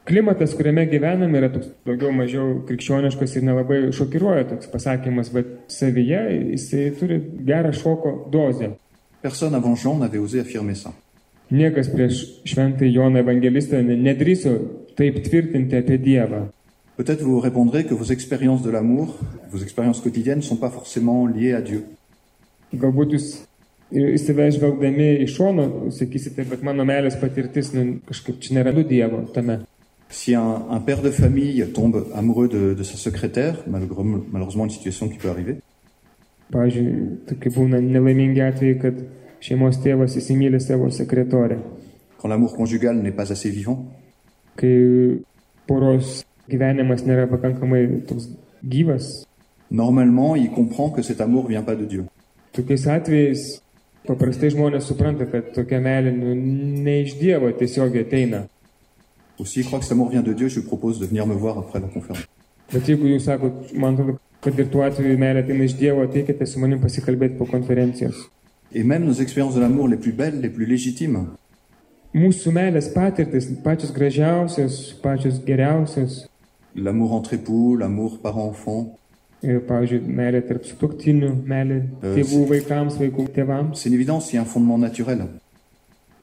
Klimatas, 0.05 0.53
kuriame 0.53 0.83
gyvename, 0.85 1.39
yra 1.39 1.49
toks 1.49 1.71
daugiau 1.87 2.11
mažiau 2.13 2.59
krikščioniškas 2.67 3.39
ir 3.39 3.45
nelabai 3.47 3.79
šokiruoja 3.95 4.43
toks 4.51 4.69
pasakymas, 4.69 5.31
bet 5.33 5.47
savyje 5.73 6.19
jisai 6.51 6.91
turi 6.99 7.17
gerą 7.47 7.71
šoko 7.73 8.11
dozę. 8.33 8.75
Personne 9.25 9.57
avant 9.57 9.75
Jean 9.75 9.97
n'avait 9.97 10.21
osé 10.21 10.43
affirmer 10.43 10.77
ça. 10.77 10.93
Niekas 11.49 11.89
prieš 11.89 12.21
šventąjį 12.45 12.91
Joną 12.93 13.19
evangelistą 13.21 13.81
ne- 13.81 13.97
nedrįso 13.97 14.53
taip 14.97 15.23
tvirtinti 15.25 15.77
apie 15.77 15.97
Dievą. 15.97 16.45
Peut-être 16.97 17.23
vous 17.23 17.39
répondrez 17.39 17.83
que 17.83 17.93
vos 17.93 18.11
expériences 18.11 18.61
de 18.61 18.69
l'amour, 18.69 19.17
vos 19.51 19.61
expériences 19.61 20.01
quotidiennes, 20.01 20.37
ne 20.37 20.43
sont 20.43 20.59
pas 20.59 20.69
forcément 20.69 21.25
liées 21.27 21.53
à 21.53 21.61
Dieu. 21.61 21.83
Galbūt 22.73 23.17
jūs 23.17 23.27
į 23.91 24.17
save 24.21 24.51
žvelgdami 24.51 25.23
iš 25.25 25.35
šono 25.37 25.91
sakysite, 25.91 26.45
bet 26.49 26.63
mano 26.63 26.85
meilės 26.85 27.17
patirtis 27.19 27.73
nu, 27.73 27.99
kažkaip 28.05 28.39
čia 28.39 28.55
nerandu 28.57 28.83
Dievo 28.83 29.25
tame. 29.33 29.65
Si 30.09 30.35
un, 30.35 30.65
un 30.69 30.79
père 30.79 31.01
de 31.01 31.09
famille 31.09 31.65
tombe 31.73 32.07
amoureux 32.13 32.47
de, 32.47 32.73
de 32.73 32.83
sa 32.83 32.97
secrétaire, 32.97 33.63
malheureusement, 33.67 34.63
une 34.63 34.69
situation 34.69 35.09
qui 35.09 35.17
peut 35.17 35.29
arriver, 35.29 35.57
sekretorę. 40.91 41.57
quand 42.17 42.29
l'amour 42.29 42.55
conjugal 42.55 42.97
n'est 42.97 43.11
pas 43.11 43.31
assez 43.31 43.49
vivant, 43.49 43.85
gyvas, 48.63 49.25
normalement, 49.71 50.35
il 50.35 50.51
comprend 50.51 50.89
que 50.89 51.01
cet 51.01 51.21
amour 51.21 51.47
vient 51.47 51.63
pas 51.63 51.75
de 51.75 51.85
Dieu. 51.85 52.05
paprastai 54.05 54.51
žmonės 54.53 54.85
supranta, 54.87 55.27
kad 55.29 55.51
tokia 55.55 55.79
meilė 55.83 56.13
nu, 56.15 56.35
ne 56.85 56.99
iš 57.03 57.17
Dievo 57.19 57.51
tiesiogiai 57.57 58.05
ateina. 58.05 58.45
Ou 59.39 59.45
s'il 59.45 59.65
croit 59.65 59.79
que 59.79 59.85
cet 59.85 59.91
amour 59.93 60.09
vient 60.09 60.21
de 60.23 60.33
Dieu, 60.33 60.47
je 60.47 60.59
lui 60.59 60.67
propose 60.67 60.99
de 60.99 61.05
venir 61.05 61.27
me 61.27 61.33
voir 61.33 61.57
après 61.57 61.79
la 61.79 61.87
conférence. 61.87 62.23
Bet 62.73 62.81
jeigu 62.87 63.05
jūs 63.11 63.25
sakot, 63.27 63.53
man 63.77 63.93
atrodo, 63.93 64.15
kad 64.41 64.57
ir 64.59 64.69
tuo 64.73 64.81
atveju 64.81 65.17
meilė 65.21 65.43
ateina 65.43 65.65
iš 65.67 65.75
Dievo, 65.77 66.01
ateikite 66.07 66.47
su 66.49 66.59
manim 66.59 66.79
pasikalbėti 66.81 67.37
po 67.37 67.45
konferencijos. 67.45 68.15
Et 68.73 68.83
même 68.83 69.05
nos 69.05 69.19
expériences 69.21 69.55
de 69.55 69.61
l'amour 69.61 69.87
les 69.87 69.97
plus 69.97 70.11
belles, 70.13 70.41
les 70.41 70.49
plus 70.49 70.65
légitimes, 70.65 71.27
Mūsų 72.15 72.51
meilės 72.55 72.85
patirtis, 72.95 73.49
pačios 73.63 73.91
gražiausios, 73.91 74.93
pačios 75.03 75.41
geriausios, 75.45 76.21
l'amour 76.73 77.11
entre 77.13 77.33
époux, 77.33 77.75
l'amour 77.75 78.19
parent-enfant, 78.23 78.95
ir, 79.43 79.59
pavyzdžiui, 79.67 79.99
meilė 80.15 80.41
tarp 80.47 80.63
sutoktinių, 80.63 81.33
meilė 81.45 81.81
E, 82.01 82.13
tėvų 82.15 82.45
vaikams, 82.53 82.95
vaikų 83.01 83.27
tėvams. 83.35 83.75
c'est 83.81 83.89
une 83.89 83.95
évidence, 83.95 84.31
il 84.31 84.35
y 84.35 84.39
a 84.39 84.41
un 84.43 84.45
fondement 84.45 84.77
naturel. 84.77 85.27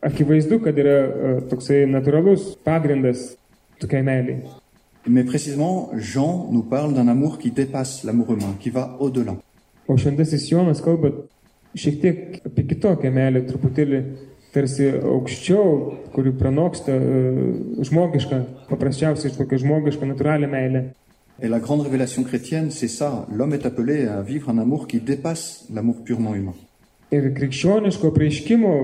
Akivaizdu, 0.03 0.59
kad 0.65 0.79
yra 0.83 0.97
e, 0.99 1.35
toksai 1.51 1.85
natūralus 1.87 2.57
pagrindas 2.67 3.37
tokiai 3.79 4.03
meiliai. 4.03 4.43
Mais 5.07 5.25
précisément, 5.25 5.91
Jean 5.95 6.49
nous 6.51 6.63
parle 6.63 6.95
d'un 6.95 7.07
amour 7.09 7.39
qui 7.39 7.51
dépasse 7.51 8.03
l'amour 8.05 8.33
humain, 8.33 8.57
qui 8.59 8.71
va 8.71 8.97
au-delà. 8.99 9.37
O 9.87 9.97
šventasis 9.97 10.49
Jonas 10.51 10.83
kalba 10.83 11.11
šiek 11.75 12.01
tiek 12.03 12.19
apie 12.47 12.65
kitokią 12.71 13.11
meilę, 13.15 13.43
truputėlį 13.47 14.03
tarsi 14.55 14.89
aukščiau, 14.91 15.71
kuri 16.15 16.35
pranoksta 16.39 16.95
e, 16.99 17.23
žmogišką, 17.87 18.41
paprasčiausiai 18.71 19.35
tokią 19.39 19.63
žmogišką, 19.63 20.11
natūralią 20.11 20.51
meilę. 20.51 20.85
Et 21.41 21.49
la 21.49 21.59
grande 21.59 21.83
révélation 21.83 22.23
chrétienne, 22.23 22.71
c'est 22.71 22.89
ça. 22.89 23.27
L'homme 23.33 23.55
est 23.55 23.67
appelé 23.67 24.07
à 24.07 24.21
vivre 24.21 24.51
un 24.51 24.59
amour 24.59 24.87
qui 24.87 25.01
dépasse 25.01 25.67
l'amour 25.73 26.05
purement 26.05 26.35
humain. 26.35 26.55
Ir 27.13 27.27
krikščioniško 27.35 28.11
prieiškimo 28.15 28.75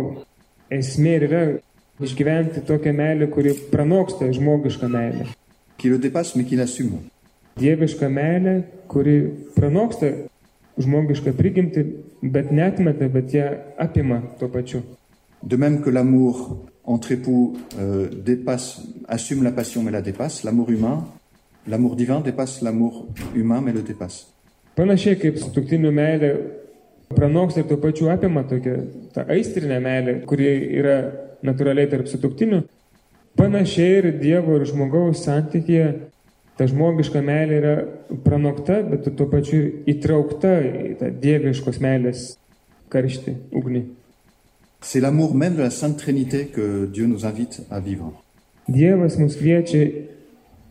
esmė 0.70 1.14
ir 1.16 1.26
yra 1.28 1.42
išgyventi 2.00 2.62
tokią 2.66 2.92
meilę, 2.94 3.28
kuri 3.32 3.54
pranoksta 3.72 4.30
žmogišką 4.32 4.88
meilę. 4.88 5.26
Qui 5.78 5.88
le 5.88 5.98
dépasse, 5.98 6.36
mais 6.36 6.46
qui 6.46 6.56
l'assume. 6.56 7.02
Dieviška 7.58 8.08
meilė, 8.08 8.62
kuri 8.88 9.18
pranoksta 9.56 10.12
žmogišką 10.78 11.34
prigimtį, 11.38 11.84
bet 12.22 12.52
netmeta, 12.54 13.08
bet 13.08 13.34
ją 13.34 13.50
apima 13.78 14.22
tuo 14.38 14.48
pačiu. 14.48 14.82
De 15.42 15.56
même 15.56 15.82
que 15.82 15.90
l'amour 15.90 16.66
entre 16.84 17.12
époux 17.12 17.56
euh, 17.78 18.08
dépasse, 18.10 18.80
assume 19.06 19.44
la 19.44 19.52
passion 19.52 19.82
mais 19.82 19.92
la 19.92 20.02
dépasse, 20.02 20.42
l'amour 20.42 20.70
humain, 20.70 21.04
l'amour 21.66 21.96
divin 21.96 22.20
dépasse 22.20 22.62
l'amour 22.62 23.06
humain 23.34 23.60
mais 23.60 23.72
le 23.72 23.82
dépasse. 23.82 24.34
Panašiai 24.78 25.16
kaip 25.18 25.40
sutuktinių 25.42 25.90
meilė 25.90 26.28
pranoksta 27.14 27.62
ir 27.62 27.68
tuo 27.70 27.78
pačiu 27.82 28.10
apima 28.12 28.44
tokią 28.48 28.76
tą 29.14 29.24
aistrinę 29.34 29.80
meilę, 29.84 30.20
kuri 30.28 30.50
yra 30.80 30.98
natūraliai 31.46 31.88
tarp 31.90 32.10
sutuktinių, 32.10 32.62
panašiai 33.38 33.98
ir 34.02 34.12
Dievo 34.20 34.58
ir 34.58 34.66
žmogaus 34.68 35.24
santykėje 35.24 35.88
ta 36.58 36.66
žmogiška 36.66 37.22
meilė 37.22 37.60
yra 37.60 37.74
pranokta, 38.24 38.80
bet 38.82 39.06
tuo 39.16 39.28
pačiu 39.30 39.60
įtraukta 39.88 40.56
į 40.64 40.96
tą 40.98 41.12
dieviškos 41.22 41.78
meilės 41.84 42.32
karštį, 42.90 43.36
ugnį. 43.54 43.84
C'est 44.80 45.00
l'amour 45.00 45.34
même 45.34 45.56
de 45.56 45.62
la 45.62 45.70
Sainte 45.70 45.98
Trinité 45.98 46.46
que 46.46 46.86
Dieu 46.86 47.06
nous 47.06 47.24
invite 47.24 47.62
à 47.70 47.80
vivre. 47.80 48.12
Dievas 48.68 49.16
mus 49.18 49.36
kviečia 49.38 49.86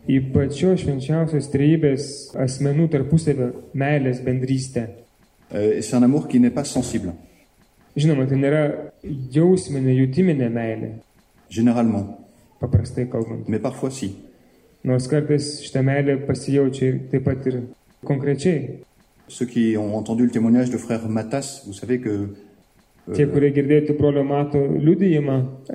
į 0.08 0.20
pačios 0.32 0.84
švenčiausios 0.84 1.50
trejybės 1.52 2.04
asmenų 2.40 2.88
tarpusavio 2.92 3.50
meilės 3.74 4.22
bendrystę. 4.24 4.86
Euh, 5.54 5.78
et 5.78 5.82
c'est 5.82 5.96
un 5.96 6.02
amour 6.02 6.28
qui 6.28 6.40
n'est 6.40 6.50
pas 6.50 6.64
sensible, 6.64 7.12
Žinoma, 7.98 8.28
tai 8.30 8.36
nėra 8.38 8.62
jausminė, 9.34 9.90
jutiminė 9.96 10.48
meilė, 10.54 10.90
généralement, 11.50 12.18
paprastai 12.60 13.08
kalbant. 13.10 13.48
mais 13.48 13.58
parfois 13.58 13.90
si. 13.90 14.14
Nors 14.84 15.08
kartais 15.08 15.62
šitą 15.64 15.82
meilę 15.82 16.18
pasijaučia 16.26 16.86
ir 16.86 17.00
taip 17.10 17.24
pat 17.24 17.46
ir 17.46 17.62
konkrečiai. 18.04 18.84
Ceux 19.26 19.46
qui 19.46 19.76
ont 19.76 19.96
entendu 19.96 20.24
le 20.24 20.30
témoignage 20.30 20.70
de 20.70 20.78
frère 20.78 21.08
Matas, 21.08 21.64
vous 21.66 21.72
savez 21.74 21.98
que 21.98 22.28
euh, 23.08 23.12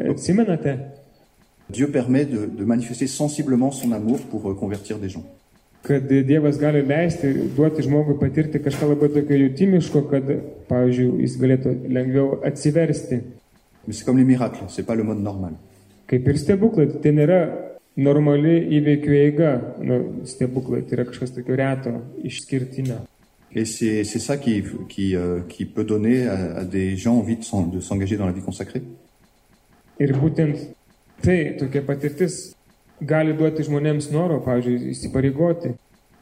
atsimenate, 0.09 0.67
Dieu 1.69 1.91
permet 1.91 2.25
de, 2.25 2.45
de 2.45 2.63
manifester 2.65 3.07
sensiblement 3.07 3.71
son 3.71 3.91
amour 3.91 4.19
pour 4.21 4.49
euh, 4.49 4.55
convertir 4.55 4.97
des 4.97 5.09
gens. 5.09 5.25
Kad 5.83 6.07
Dievas 6.07 6.57
gali 6.59 6.81
leisti, 6.87 7.33
duoti 7.55 7.83
žmogui 7.83 8.15
patirti 8.19 8.61
kažką 8.63 8.93
labai 8.93 9.09
tokio 9.11 9.39
jutimiško, 9.41 10.05
kad, 10.11 10.29
pavyzdžiui, 10.69 11.21
jis 11.25 11.37
galėtų 11.41 11.75
lengviau 11.91 12.39
atsiversti. 12.47 13.19
Kaip 16.07 16.27
ir 16.29 16.39
stebuklai, 16.39 16.87
tai 17.03 17.11
nėra 17.15 17.39
normali 17.99 18.55
įveikių 18.79 19.17
eiga, 19.19 19.51
nu, 19.83 19.99
stebuklai, 20.29 20.85
tai 20.87 20.97
yra 20.97 21.07
kažkas 21.09 21.35
tokio 21.35 21.59
reto, 21.59 21.97
išskirtinio. 22.23 23.01
Et 23.55 23.65
c'est 23.65 24.03
ça 24.03 24.37
qui, 24.37 24.63
qui, 24.89 25.15
euh, 25.15 25.41
qui 25.47 25.65
peut 25.65 25.83
donner 25.83 26.25
à, 26.25 26.55
à 26.55 26.63
des 26.63 26.97
gens 26.97 27.17
envie 27.19 27.37
de 27.37 27.79
s'engager 27.81 28.17
dans 28.17 28.25
la 28.25 28.31
vie 28.31 28.41
consacrée. 28.41 28.81
Ir 30.01 30.15
būtent 30.17 30.41
tai, 31.21 31.53
tokia 31.59 31.83
patirtis 31.85 32.55
gali 33.01 33.33
duoti 33.37 33.65
žmonėms 33.67 34.11
noro, 34.13 34.39
pavyzdžiui, 34.45 34.91
įsipareigoti 34.93 35.73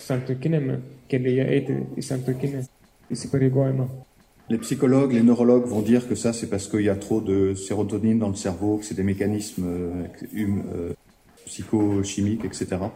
santokinėme 0.02 0.80
kelyje, 1.12 1.46
eiti 1.58 1.78
į 1.98 2.06
santokinę 2.06 2.64
įsipareigojimą. 3.12 3.90
Les 4.50 4.58
psychologues, 4.58 5.14
les 5.14 5.24
neurologues 5.24 5.70
vont 5.70 5.82
dire 5.82 6.08
que 6.08 6.16
ça, 6.16 6.34
c'est 6.34 6.50
parce 6.50 6.68
qu'il 6.68 6.82
y 6.82 6.90
a 6.90 6.96
trop 6.96 7.22
de 7.22 7.54
sérotonine 7.54 8.20
dans 8.20 8.28
le 8.28 8.36
cerveau, 8.36 8.78
que 8.78 8.86
c'est 8.86 8.96
des 8.96 9.04
mécanismes 9.04 9.64
euh, 9.66 10.08
hum- 10.36 10.64
euh, 10.76 10.94
psychochimiques, 11.46 12.46
etc. 12.46 12.92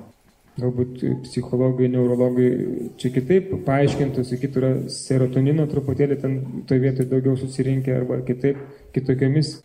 Galbūt 0.55 1.01
psichologai, 1.25 1.89
neurologai 1.91 2.49
čia 2.95 3.09
kitaip 3.11 3.49
paaiškintų, 3.65 4.23
sakytų, 4.23 4.59
yra 4.61 4.69
serotonino 4.91 5.65
truputėlį 5.67 6.15
ten 6.21 6.38
toje 6.67 6.79
vietoje 6.79 7.09
daugiau 7.11 7.35
susirinkę 7.35 7.91
arba 7.91 8.21
kitaip, 8.23 8.61
kitokiamis 8.95 9.57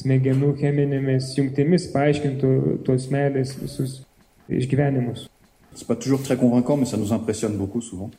smegenų 0.00 0.54
cheminėmis 0.60 1.34
jungtimis 1.38 1.88
paaiškintų 1.94 2.80
tos 2.86 3.08
meilės 3.12 3.54
visus 3.60 4.00
išgyvenimus. 4.48 5.28
C'est 5.74 5.86
pas 5.86 5.96
toujours 5.96 6.22
très 6.22 6.36
convaincant, 6.36 6.76
mais 6.76 6.86
ça 6.86 6.96
nous 6.96 7.12
impressionne 7.12 7.56
beaucoup 7.56 7.80
souvent. 7.80 8.10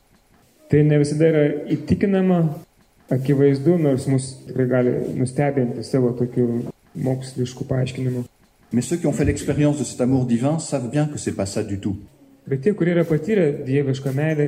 Tai 0.69 0.83
ne 0.87 0.97
visada 1.01 1.27
yra 1.27 1.43
įtikinama, 1.73 2.37
akivaizdu, 3.11 3.75
nors 3.75 4.07
mus 4.07 4.29
tikrai 4.47 4.67
gali 4.71 4.93
nustebinti 5.19 5.83
savo 5.83 6.13
tokiu 6.15 6.63
mokslišku 6.95 7.67
paaiškinimu. 7.67 8.23
Mais 8.71 8.81
ceux 8.81 8.95
qui 8.95 9.07
ont 9.07 9.11
fait 9.11 9.25
l'expérience 9.25 9.79
de 9.79 9.83
cet 9.83 9.99
amour 9.99 10.25
divin 10.25 10.59
savent 10.59 10.89
bien 10.89 11.07
que 11.07 11.17
c'est 11.17 11.35
pas 11.35 11.45
ça 11.45 11.63
du 11.63 11.79
tout. 11.79 11.97
Bet 12.47 12.63
tie, 12.63 12.73
kurie 12.73 12.95
yra 12.95 13.03
patyrę 13.05 13.51
dievišką 13.67 14.13
meilę, 14.15 14.47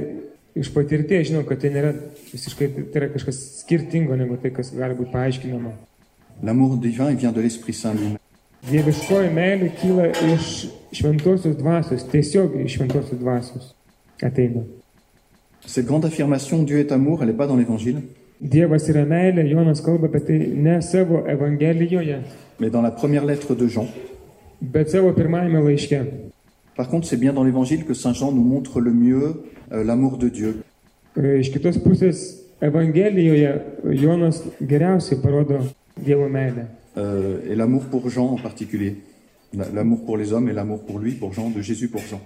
iš 0.56 0.72
patirties 0.74 1.28
žino, 1.28 1.44
kad 1.48 1.60
tai 1.62 1.74
nėra 1.74 1.92
visiškai, 2.32 2.70
tai 2.94 3.02
yra 3.02 3.10
kažkas 3.14 3.42
skirtingo 3.60 4.16
negu 4.18 4.40
tai, 4.42 4.54
kas 4.56 4.72
gali 4.74 4.96
būti 4.98 5.12
paaiškinama. 5.14 5.74
L'amour 6.42 6.78
divin, 6.78 7.12
il 7.12 7.18
vient 7.18 7.32
de 7.32 7.42
l'Esprit 7.42 7.74
Saint 7.74 7.94
lui-même. 7.94 8.18
Dieviškoji 8.64 9.28
meilė 9.36 9.74
kyla 9.76 10.06
iš 10.32 10.70
šventosios 10.96 11.58
dvasios, 11.60 12.06
tiesiog 12.08 12.54
iš 12.64 12.78
šventosios 12.78 13.20
dvasios 13.20 13.74
ateina. 14.24 14.62
Cette 15.66 15.86
grande 15.86 16.06
affirmation 16.06 16.64
Dieu 16.64 16.80
est 16.80 16.92
amour, 16.94 17.22
elle 17.22 17.30
n'est 17.30 17.38
pas 17.38 17.48
dans 17.48 17.58
l'Évangile, 17.58 18.02
Dievas 18.40 18.88
yra 18.90 19.04
meilė, 19.08 19.46
Jonas 19.48 19.80
kalba 19.84 20.08
apie 20.08 20.20
tai 20.28 20.38
ne 20.56 20.80
savo 20.82 21.26
Evangelijoje, 21.28 22.22
mais 22.60 22.70
dans 22.70 22.82
la 22.82 22.92
première 22.92 23.26
lettre 23.26 23.54
de 23.56 23.68
Jean. 23.68 23.88
bet 24.62 24.90
savo 24.90 25.12
pirmajame 25.14 25.60
laiške. 25.68 26.00
Par 26.76 26.88
contre, 26.90 27.08
c'est 27.08 27.18
bien 27.20 27.34
dans 27.34 27.44
l'Évangile 27.44 27.84
que 27.86 27.94
Saint 27.94 28.14
Jean 28.14 28.32
nous 28.32 28.44
montre 28.44 28.80
le 28.80 28.92
mieux 28.92 29.44
euh, 29.72 29.84
l'amour 29.84 30.18
de 30.18 30.30
Dieu. 30.30 30.64
E, 31.16 31.38
Iš 31.40 31.52
kitos 31.54 31.78
pusės, 31.84 32.40
Evangelijoje 32.62 33.62
Jonas 33.92 34.42
geriausiai 34.62 35.20
parodo. 35.22 35.60
Euh, 36.98 37.40
et 37.50 37.56
l'amour 37.56 37.84
pour 37.86 38.10
Jean 38.10 38.26
en 38.34 38.38
particulier. 38.38 38.96
La- 39.54 39.70
L'amour 39.70 40.06
pour 40.06 40.18
les 40.18 40.34
hommes 40.34 40.50
et 40.50 40.54
l'amour 40.54 40.84
pour 40.86 41.00
lui, 41.00 41.12
pour 41.12 41.34
Jean, 41.34 41.50
de 41.50 41.62
Jésus 41.62 41.88
pour 41.88 42.02
Jean. 42.02 42.22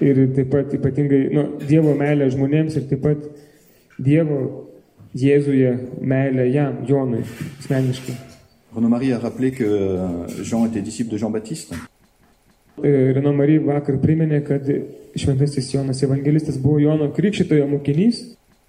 Ir 0.00 0.16
taip 0.32 0.48
pat 0.48 0.72
ypatingai 0.72 1.26
nu, 1.28 1.42
Dievo 1.68 1.92
meilė 1.92 2.30
žmonėms 2.32 2.72
ir 2.78 2.86
taip 2.88 3.02
pat 3.04 3.18
Dievo 4.00 4.38
Jėzuje 5.12 5.74
meilė 6.00 6.46
jam, 6.54 6.78
Jonui, 6.88 7.20
asmeniškai. 7.60 8.14
Renaud 8.74 8.88
Marie 8.88 9.12
a 9.12 9.18
rappelé 9.18 9.50
que 9.50 9.64
euh, 9.64 10.26
Jean 10.42 10.64
était 10.64 10.80
disciple 10.80 11.10
de 11.12 11.18
Jean-Baptiste. 11.18 11.74
E, 12.82 13.12
Reno 13.12 13.34
Marija 13.36 13.60
vakar 13.66 13.98
priminė, 14.00 14.40
kad 14.46 14.64
šventasis 15.20 15.68
Jonas 15.74 16.00
Evangelistas 16.06 16.56
buvo 16.56 16.78
Jono 16.80 17.10
Krikščitojo 17.12 17.66
mokinys. 17.68 18.22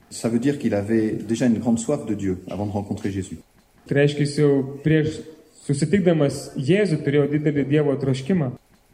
Ça 0.09 0.27
veut 0.27 0.39
dire 0.39 0.57
qu'il 0.59 0.73
avait 0.75 1.11
déjà 1.13 1.45
une 1.45 1.59
grande 1.59 1.79
soif 1.79 2.05
de 2.05 2.13
Dieu 2.13 2.39
avant 2.49 2.65
de 2.65 2.71
rencontrer 2.73 3.09
Jésus. 3.11 3.37
Tai 3.91 3.97
reiškia, 3.99 4.23
jis 4.23 4.37
jau 4.39 4.51
prieš 4.85 5.17
susitikdamas 5.65 6.53
Jėzų 6.55 7.01
turėjo 7.03 7.25
didelį 7.33 7.65
Dievo 7.67 7.91
troškimą. 7.99 8.53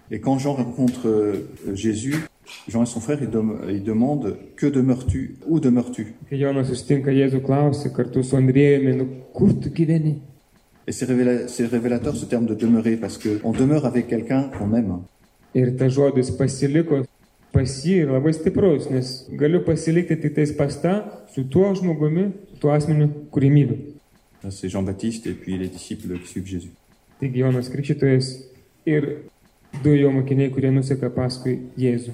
Et 0.10 0.20
quand 0.20 0.40
Jean 0.40 0.54
rencontre 0.58 1.06
euh, 1.06 1.76
Jésus, 1.76 2.16
Jean 2.68 2.82
et 2.82 2.88
son 2.88 3.00
frère, 3.00 3.20
ils, 3.22 3.30
dem- 3.30 3.60
ils 3.70 3.84
demandent 3.84 4.36
Que 4.56 4.66
demeures-tu 4.66 5.36
Où 5.48 5.60
demeures-tu 5.60 6.16
nu? 10.00 10.16
Et 10.88 10.92
c'est 10.94 11.06
révéla- 11.06 11.70
révélateur 11.70 12.16
ce 12.16 12.26
terme 12.26 12.48
de 12.48 12.56
demeurer 12.56 12.96
parce 12.96 13.20
qu'on 13.20 13.52
demeure 13.52 13.86
avec 13.86 14.08
quelqu'un 14.08 14.50
qu'on 14.58 14.74
aime. 14.74 15.02
Ir 15.54 15.76
tas 15.78 15.90
žodis 15.90 16.32
pasiliko 16.38 17.04
pas 17.54 17.64
jį 17.66 18.06
labai 18.10 18.34
stiprus, 18.34 18.90
nes 18.90 19.28
galiu 19.38 19.62
pasilikti 19.66 20.18
tik 20.22 20.34
tais 20.36 20.52
pasta 20.58 21.26
su 21.34 21.44
tuo 21.50 21.70
žmogumi, 21.76 22.32
su 22.50 22.60
tuo 22.62 22.72
asmeniu, 22.72 23.08
kurį 23.32 23.50
myliu. 23.54 23.78
Ça, 24.50 24.52
C'est 24.52 24.70
Jean-Baptiste 24.70 25.28
et 25.28 25.34
puis 25.34 25.58
les 25.58 25.68
disciples 25.68 26.18
qui 26.20 26.28
suivent 26.28 26.46
Jésus. 26.48 26.70
Taigi 27.20 27.40
Jonas 27.40 27.70
Krikščitojas 27.70 28.44
ir 28.86 29.04
du 29.84 29.96
jo 30.00 30.12
mokiniai, 30.12 30.52
kurie 30.52 30.72
nuseka 30.72 31.10
paskui 31.10 31.60
Jėzų. 31.78 32.12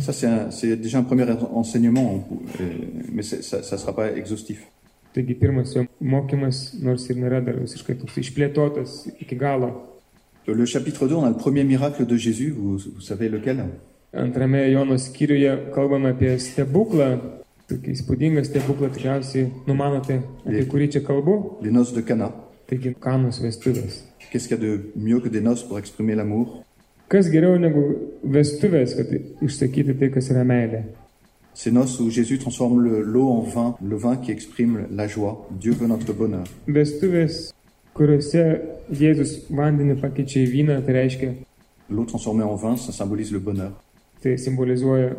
Ça, 0.00 0.12
c'est 0.12 0.26
un- 0.26 0.50
c'est 0.50 0.76
déjà 0.76 0.98
un 0.98 1.04
premier 1.04 1.24
enseignement, 1.52 2.28
euh, 2.60 2.64
mais 3.12 3.22
c'est- 3.22 3.42
ça 3.42 3.58
ne 3.76 3.80
sera 3.80 3.94
pas 3.94 4.12
exhaustif. 4.14 4.66
Taigi 5.14 5.34
pirmas 5.34 5.72
jo 5.74 5.86
mokymas, 6.00 6.74
nors 6.82 7.08
ir 7.08 7.16
nėra 7.16 7.40
dar 7.40 7.54
visiškai 7.54 7.94
toks 7.94 8.16
išplėtotas 8.18 9.08
iki 9.20 9.36
galo. 9.36 9.70
Le 10.46 10.66
chapitre 10.66 11.06
2, 11.08 11.14
on 11.14 11.24
a 11.24 11.30
le 11.30 11.36
premier 11.36 11.64
miracle 11.64 12.04
de 12.04 12.16
Jésus, 12.16 12.50
vous, 12.50 12.76
vous 12.78 13.00
savez 13.00 13.30
lequel 13.30 13.64
Antrame 14.12 14.70
Jono 14.70 14.96
skyriuje 14.98 15.70
kalbame 15.74 16.06
apie 16.10 16.38
stebuklą, 16.38 17.18
tokį 17.68 17.92
įspūdingą 17.96 18.44
stebuklą, 18.44 18.90
tikriausiai 18.94 19.46
numanote, 19.66 20.20
apie 20.44 20.58
Taip. 20.62 20.68
kurį 20.72 20.88
čia 20.92 21.00
kalbu. 21.06 21.58
Les 21.62 21.70
noces 21.72 21.94
de 21.94 22.02
Cana. 22.02 22.30
Taigi 22.68 22.94
kanos 23.00 23.40
vestuvės. 23.40 24.02
Qu'est-ce 24.30 24.48
qu'il 24.48 24.56
y 24.58 24.60
a 24.60 24.64
de 24.64 24.90
mieux 24.96 25.20
que 25.20 25.28
des 25.28 25.40
noces 25.40 25.62
pour 25.62 25.78
exprimer 25.78 26.14
l'amour? 26.14 26.62
Kas 27.08 27.28
geriau 27.30 27.58
negu 27.58 27.96
vestuvės, 28.24 28.94
kad 28.96 29.06
išsakyti 29.44 29.94
tai, 29.98 30.08
kas 30.10 30.30
yra 30.30 30.44
meilė? 30.44 30.84
Ces 31.54 31.70
noces 31.70 32.00
où 32.00 32.10
Jésus 32.10 32.38
transforme 32.38 32.80
le- 32.82 33.02
l'eau 33.02 33.28
en 33.30 33.42
vin, 33.42 33.74
le 33.80 33.96
vin 33.96 34.16
qui 34.16 34.32
exprime 34.32 34.86
la 34.90 35.06
joie. 35.06 35.46
Dieu 35.50 35.72
veut 35.72 35.86
notre 35.86 36.12
bonheur. 36.12 36.44
Vestuvės, 36.66 37.52
kuriuose 37.94 38.60
Jėzus 38.90 39.44
vandenį 39.50 40.00
pakeičia 40.00 40.42
į 40.44 40.50
vyną, 40.50 40.80
tai 40.84 40.92
reiškia, 40.94 41.34
L'eau 41.90 42.06
transformée 42.06 42.42
en 42.44 42.56
vin, 42.56 42.76
ça 42.76 42.92
symbolise 42.92 43.30
le 43.30 43.38
bonheur. 43.38 43.72
tai 44.22 44.36
simbolizuoja 44.38 45.14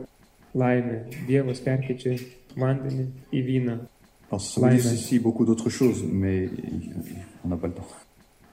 laimę. 0.55 1.03
Dievas 1.27 1.59
perkeičia 1.65 2.15
vandenį 2.57 3.05
į 3.35 3.41
vyną. 3.45 3.75
Alors, 4.31 4.41
ça 4.41 4.55
symbolise 4.55 4.85
Ouais, 4.85 4.91
ouais. 4.91 4.97
ici 4.97 5.19
beaucoup 5.19 5.45
d'autres 5.45 5.69
choses, 5.69 6.03
mais 6.03 6.49
on 7.43 7.49
n'a 7.49 7.57
pas 7.57 7.67
le 7.67 7.73
temps. 7.73 7.87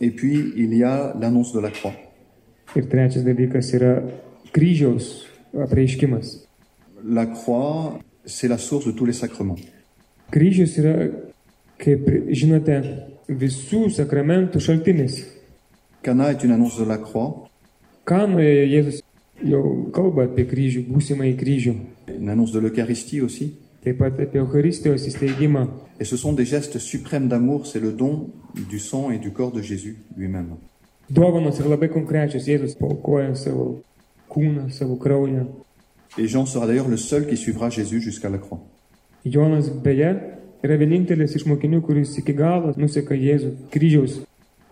Et 0.00 0.10
puis, 0.10 0.52
il 0.56 0.74
y 0.74 0.84
a 0.84 1.14
l'annonce 1.18 1.52
de 1.54 1.60
la 1.60 1.70
croix. 1.70 1.94
Ir 2.76 2.86
trečias 2.88 3.22
dalykas 3.24 3.72
yra 3.76 4.02
kryžiaus 4.52 5.26
apreiškimas. 5.54 6.46
La 7.04 7.26
croix, 7.26 7.98
c'est 8.24 8.48
la 8.48 8.58
source 8.58 8.86
de 8.86 8.92
tous 8.92 9.06
les 9.06 9.12
sacrements. 9.12 9.58
Kryžius 10.30 10.78
yra, 10.80 10.94
kaip 11.78 12.06
žinote, 12.32 12.78
visų 13.28 13.90
sakramentų 13.92 14.60
šaltinis. 14.60 15.22
Cana 16.02 16.30
est 16.32 16.42
une 16.44 16.52
annonce 16.52 16.78
de 16.80 16.84
la 16.84 16.98
croix, 16.98 17.48
Kanoje 18.04 18.64
Jėzus 18.66 19.02
jau 19.46 19.60
kalba 19.94 20.24
apie 20.26 20.42
kryžių, 20.50 20.86
būsimą 20.90 21.28
į 21.30 21.36
kryžių. 21.38 21.74
Une 22.08 22.28
annonce 22.28 22.52
de 22.52 22.58
l'Eucharistie 22.58 23.20
aussi. 23.20 23.56
Et 23.84 23.94
ce 26.04 26.16
sont 26.16 26.32
des 26.32 26.44
gestes 26.44 26.78
suprêmes 26.78 27.28
d'amour, 27.28 27.66
c'est 27.66 27.80
le 27.80 27.92
don 27.92 28.30
du 28.68 28.78
sang 28.78 29.10
et 29.10 29.18
du 29.18 29.32
corps 29.32 29.52
de 29.52 29.60
Jésus 29.60 29.98
lui-même. 30.16 30.54
Et 36.18 36.26
Jean 36.28 36.46
sera 36.46 36.66
d'ailleurs 36.66 36.88
le 36.88 36.96
seul 36.96 37.26
qui 37.26 37.36
suivra 37.36 37.70
Jésus 37.70 38.00
jusqu'à 38.00 38.28
la 38.28 38.38
croix. 38.38 38.60
Jonas 39.24 39.70
beje 39.70 40.08
yra 40.62 40.76
vienintelis 40.78 41.36
iš 41.38 41.44
mokinių, 41.46 41.78
kuris 41.86 42.16
iki 42.18 42.34
galo 42.34 42.72
nuseka 42.74 43.14
Jėzų 43.14 43.52
kryžiaus 43.70 44.16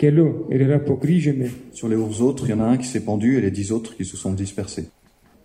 keliu 0.01 0.49
ir 0.51 0.65
yra 0.67 0.81
po 0.83 0.97
kryžiumi. 0.99 1.51
Sur 1.73 1.89
les 1.89 1.97
onze 1.97 2.21
autres, 2.21 2.47
il 2.47 2.51
y 2.51 2.55
en 2.55 2.61
a 2.61 2.67
un 2.67 2.77
qui 2.77 2.89
s'est 2.89 3.05
pendu 3.05 3.39
et 3.39 3.41
les 3.41 3.53
dix 3.53 3.71
autres 3.71 3.97
qui 3.97 4.05
se 4.05 4.17
sont 4.17 4.33
dispersés. 4.33 4.89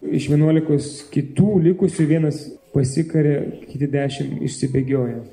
Iš 0.01 0.27
vienuolikos 0.29 1.10
kitų 1.12 1.62
likusių 1.69 2.05
vienas 2.08 2.43
pasikarė, 2.73 3.63
kiti 3.71 3.88
dešimt 3.88 4.41
išsibėgioja. 4.43 5.23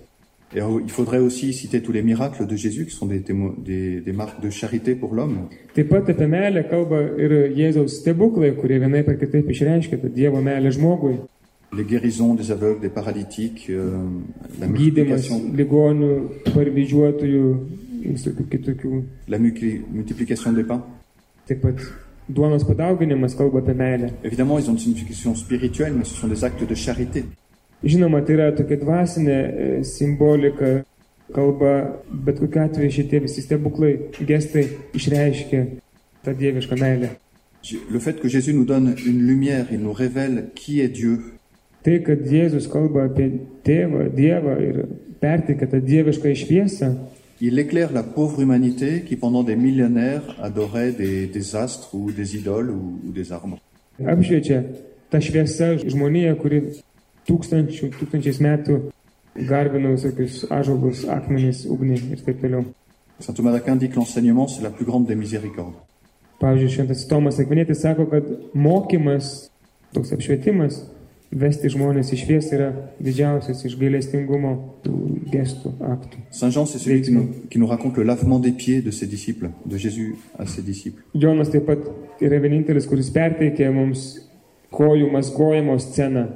Et 0.54 0.60
il 0.60 0.90
faudrait 0.90 1.18
aussi 1.18 1.54
citer 1.54 1.80
tous 1.80 1.92
les 1.92 2.02
miracles 2.02 2.46
de 2.46 2.56
Jésus 2.56 2.84
qui 2.84 2.94
sont 2.94 3.06
des, 3.06 3.20
témo- 3.20 3.54
des, 3.64 4.02
des 4.02 4.12
marques 4.12 4.38
de 4.42 4.50
charité 4.50 4.94
pour 4.94 5.14
l'homme. 5.14 5.48
Taip 5.74 5.88
pat 5.88 6.08
apie 6.10 6.26
meilę 6.28 6.62
kalba 6.68 7.00
ir 7.16 7.32
Jėzaus 7.56 7.88
stebuklai, 8.02 8.50
kurie 8.60 8.76
vienaip 8.78 9.08
ar 9.08 9.16
kitaip 9.16 9.48
išreiškia 9.48 9.96
tą 10.02 10.10
Dievo 10.12 10.42
meilę 10.44 10.70
žmogui. 10.72 11.16
Les 11.72 11.84
guérisons 11.84 12.34
des 12.34 12.50
aveugles, 12.50 12.82
des 12.82 12.90
paralytiques, 12.90 13.70
euh, 13.70 13.96
la 14.60 14.66
multiplication, 14.68 15.40
ligonių, 15.56 16.10
parvyžiuotojų, 16.52 17.44
visokių 18.12 18.44
kitokių. 18.52 19.02
la 19.28 19.38
multi- 19.38 19.80
multiplication 19.90 20.52
des 20.54 20.64
pains. 20.64 20.82
Taip 21.48 21.62
pat 21.62 21.80
duonos 22.34 22.64
padauginimas 22.64 23.34
kalba 23.38 23.58
apie 23.58 23.74
meilę. 23.74 24.10
Évidemment, 24.24 24.58
ils 24.58 24.68
ont 24.68 24.74
une 24.74 24.78
signification 24.78 25.34
spirituelle, 25.34 25.94
mais 25.94 26.04
ce 26.04 26.14
sont 26.14 26.28
des 26.28 26.44
actes 26.44 26.64
de 26.68 26.74
charité. 26.74 27.24
Žinoma, 27.84 28.22
tai 28.22 28.36
yra 28.36 28.52
tokia 28.54 28.78
dvasinė 28.78 29.36
e, 29.36 29.68
simbolika, 29.84 30.70
kalba, 31.34 31.72
bet 32.10 32.38
kokiu 32.38 32.62
atveju 32.62 32.94
šitie 32.98 33.22
visi 33.24 33.42
stebuklai, 33.42 33.96
gestai 34.28 34.68
išreiškia 34.94 35.64
tą 36.22 36.34
dievišką 36.38 36.78
meilę. 36.78 37.10
Le 37.90 37.98
fait 38.00 38.20
que 38.20 38.28
Jésus 38.28 38.54
nous 38.54 38.64
donne 38.64 38.94
une 39.06 39.22
lumière, 39.22 39.66
il 39.70 39.80
nous 39.80 39.92
révèle 39.92 40.50
qui 40.54 40.80
est 40.80 40.88
Dieu, 40.88 41.18
Tai, 41.82 41.98
kad 42.06 42.20
Jėzus 42.30 42.68
kalba 42.70 43.08
apie 43.08 43.28
tėvą, 43.66 44.06
Dievą 44.14 44.54
ir 44.62 44.76
perteikia 45.22 45.66
tą 45.70 45.80
dievišką 45.82 46.30
išviesą, 46.30 46.92
il 47.44 47.58
éclaire 47.58 47.92
la 47.92 48.04
pauvre 48.04 48.40
humanité 48.40 49.02
qui 49.02 49.16
pendant 49.16 49.42
des 49.42 49.56
millénaires 49.56 50.36
adorait 50.40 50.92
des, 50.92 51.26
des 51.26 51.56
astres 51.56 51.92
ou 51.92 52.12
des 52.12 52.36
idoles 52.36 52.70
ou, 52.70 53.00
ou 53.06 53.10
des 53.12 53.32
arbres. 53.32 53.58
apšviečia 54.00 54.62
tą 55.12 55.20
šviesą 55.20 55.76
žmoniją, 55.84 56.32
kuri 56.40 56.62
tūkstančių, 57.28 57.90
tūkstančiais 57.98 58.38
metų 58.42 58.78
garbino 59.48 59.92
visokius 59.92 60.46
ažogus, 60.50 61.04
akmenis, 61.12 61.66
ugnį 61.68 61.98
ir 62.14 62.22
taip 62.24 62.40
toliau. 62.40 62.64
Saint 63.20 63.36
Thomas 63.36 63.52
d'Aquin 63.52 63.76
dit 63.76 63.90
que 63.90 63.96
l'enseignement, 63.96 64.48
c'est 64.48 64.62
la 64.62 64.70
plus 64.70 64.84
grande 64.84 65.06
des 65.06 65.14
miséricordes. 65.14 65.76
Pavyzdžiui, 66.40 66.72
šventas 66.74 67.04
Tomas 67.06 67.38
Akvinėtis 67.38 67.84
sako, 67.84 68.08
kad 68.10 68.26
mokymas, 68.54 69.50
toks 69.94 70.10
apšvietimas, 70.16 70.80
vesti 71.32 71.70
žmonės 71.72 72.12
iš 72.12 72.24
švies 72.26 72.50
yra 72.52 72.68
didžiausias 73.00 73.64
iš 73.64 73.76
gailestingumo 73.80 74.52
tų 74.84 74.96
gestų 75.32 75.72
aktų. 75.88 76.20
Saint 76.30 76.52
Jean, 76.52 76.66
c'est 76.66 76.78
celui 76.78 77.00
qui 77.02 77.12
nous, 77.12 77.28
qui 77.48 77.58
nous 77.58 77.66
raconte 77.66 77.96
le 77.96 78.04
lavement 78.04 78.38
des 78.38 78.52
pieds 78.52 78.82
de 78.82 78.90
ses 78.90 79.06
disciples, 79.06 79.50
de 79.64 79.76
Jésus 79.76 80.16
à 80.38 80.46
ses 80.46 80.62
disciples. 80.62 81.02
Jonas 81.14 81.50
taip 81.50 81.66
pat 81.66 81.88
yra 82.20 82.38
vienintelis, 82.42 82.86
kuris 82.88 83.10
perteikė 83.14 83.70
mums 83.72 84.20
kojų 84.72 85.10
mazgojimo 85.12 85.78
sceną. 85.80 86.28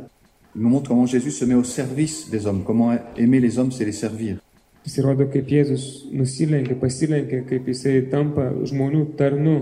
Il 0.55 0.63
nous 0.63 0.71
montre 0.71 0.89
comment 0.89 1.07
Jésus 1.07 1.33
se 1.33 1.45
met 1.45 1.55
au 1.55 1.65
service 1.65 2.31
des 2.31 2.47
hommes, 2.47 2.63
comment 2.65 2.97
aimer 3.19 3.41
les 3.41 3.59
hommes, 3.59 3.73
c'est 3.73 3.85
les 3.85 3.93
servir. 3.93 4.39
Jis 4.87 5.01
įrodo, 5.01 5.27
kaip 5.27 5.49
Jėzus 5.51 6.07
nusilenkia, 6.15 6.77
pasilenkia, 6.79 7.43
kaip 7.49 7.67
jisai 7.67 8.05
tampa 8.07 8.53
žmonių 8.71 9.03
tarnu, 9.19 9.57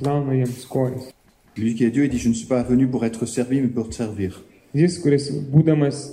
plauna 0.00 0.34
jiems 0.34 0.64
kojas. 0.66 1.12
Lui 1.56 1.74
qui 1.74 1.84
est 1.84 1.90
Dieu, 1.90 2.04
il 2.04 2.10
dit, 2.10 2.18
je 2.18 2.28
ne 2.28 2.34
suis 2.34 2.48
pas 2.48 2.62
venu 2.62 2.88
pour 2.88 3.04
être 3.04 3.24
servi, 3.24 3.60
mais 3.60 3.68
pour 3.68 3.88
te 3.88 3.94
servir. 3.94 4.42
Jis, 4.76 4.98
kuris 5.00 5.30
būdamas 5.52 6.10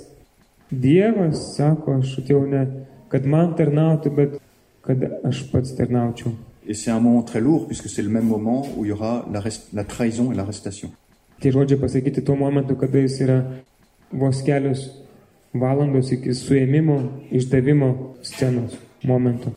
Dievas, 0.72 1.40
sako, 1.54 1.98
aš 2.00 2.14
atėjau 2.22 2.46
ne, 2.48 2.62
kad 3.12 3.26
man 3.28 3.52
tarnautų, 3.58 4.12
bet 4.16 4.38
kad 4.84 5.02
aš 5.28 5.44
pats 5.50 5.74
tarnaučiau. 5.76 6.32
Et 6.66 6.72
c'est 6.72 6.90
un 6.90 7.00
moment 7.00 7.22
très 7.22 7.40
lourd, 7.40 7.66
puisque 7.66 7.90
c'est 7.90 8.02
le 8.02 8.08
même 8.08 8.26
moment 8.26 8.66
où 8.76 8.86
il 8.86 8.88
y 8.88 8.92
aura 8.92 9.28
la, 9.74 9.84
trahison 9.84 10.32
et 10.32 10.34
l'arrestation. 10.34 10.90
Tie 11.40 11.52
žodžiai 11.52 11.76
pasakyti 11.76 12.22
tuo 12.24 12.36
momentu, 12.40 12.76
kada 12.80 13.02
jis 13.04 13.18
yra 13.20 13.42
vos 14.12 14.40
kelios 14.46 14.86
valandos 15.52 16.12
iki 16.14 16.32
suėmimo, 16.32 16.96
išdavimo 17.36 18.16
scenos 18.22 18.78
momento. 19.04 19.52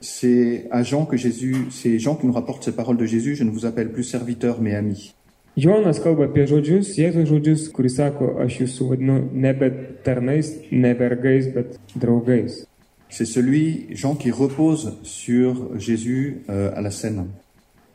C'est 0.00 0.66
à 0.70 0.82
Jean 0.82 1.06
que 1.06 1.16
Jésus, 1.16 1.68
c'est 1.70 1.98
Jean 1.98 2.16
qui 2.16 2.26
nous 2.26 2.32
rapporte 2.32 2.64
ces 2.64 2.72
paroles 2.72 2.98
de 2.98 3.06
Jésus, 3.06 3.36
je 3.36 3.44
ne 3.44 3.50
vous 3.50 3.64
appelle 3.64 3.92
plus 3.92 4.04
serviteur, 4.04 4.60
mais 4.60 4.74
ami. 4.74 5.14
Jonas 5.56 5.98
kalba 6.00 6.30
apie 6.30 6.46
žodžius, 6.48 6.94
Jėzaus 6.96 7.28
žodžius, 7.28 7.66
kuris 7.76 7.98
sako, 7.98 8.38
aš 8.40 8.62
jūsų 8.62 8.86
vadinu 8.88 9.18
nebe 9.36 9.68
tarnais, 10.04 10.48
ne 10.72 10.94
vergais, 10.96 11.50
bet 11.52 11.76
draugais. 11.94 12.62
C'est 13.10 13.26
celui, 13.26 13.88
Jean, 13.90 14.14
qui 14.14 14.30
repose 14.30 14.96
sur 15.02 15.78
Jésus 15.78 16.38
euh, 16.48 16.70
à 16.74 16.80
la 16.80 16.90
scène. 16.90 17.26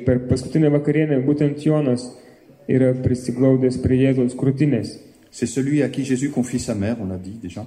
Per 0.05 0.19
paskutinę 0.29 0.69
vakarienę 0.69 1.17
būtent 1.25 1.65
Jonas 1.65 2.03
yra 2.69 2.91
prisiglaudęs 2.93 3.79
prie 3.81 3.97
Jėzaus 4.03 4.37
krūtinės. 4.37 4.99
C'est 5.31 5.49
celui 5.49 5.81
à 5.81 5.89
qui 5.89 6.05
Jésus 6.05 6.29
confie 6.29 6.59
sa 6.59 6.75
mère, 6.75 6.97
on 7.01 7.07
l'a 7.07 7.17
dit 7.17 7.39
déjà. 7.41 7.65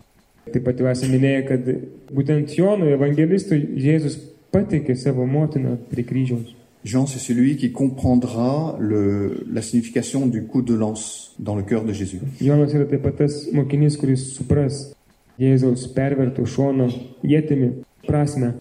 Taip 0.51 0.63
pat 0.65 0.79
jau 0.79 0.87
esame 0.91 1.19
minėję, 1.19 1.43
kad 1.51 1.67
būtent 2.15 2.55
Jonui, 2.55 2.95
evangelistui, 2.95 3.59
Jėzus 3.83 4.17
pateikė 4.55 4.95
savo 4.99 5.27
motiną 5.27 5.77
prie 5.91 6.07
kryžiaus. 6.07 6.55
Jean, 6.85 7.07
c'est 7.07 7.19
celui 7.19 7.57
qui 7.57 7.73
comprendra 7.73 8.77
le, 8.81 9.45
la 9.53 9.61
signification 9.63 10.27
du 10.27 10.45
coup 10.45 10.63
de 10.63 10.75
lance 10.75 11.35
dans 11.39 11.55
le 11.55 11.63
cœur 11.63 11.85
de 11.85 11.93
Jésus. 11.93 12.21
Jonas 12.41 12.73
yra 12.73 12.85
taip 12.87 13.03
pat 13.03 13.17
tas 13.19 13.35
mokinys, 13.53 13.97
kuris 14.01 14.23
supras 14.37 14.95
Jėzaus 15.41 15.87
pervertų 15.95 16.47
šono 16.47 16.89
jėtimi 17.25 17.71
prasme. 18.07 18.55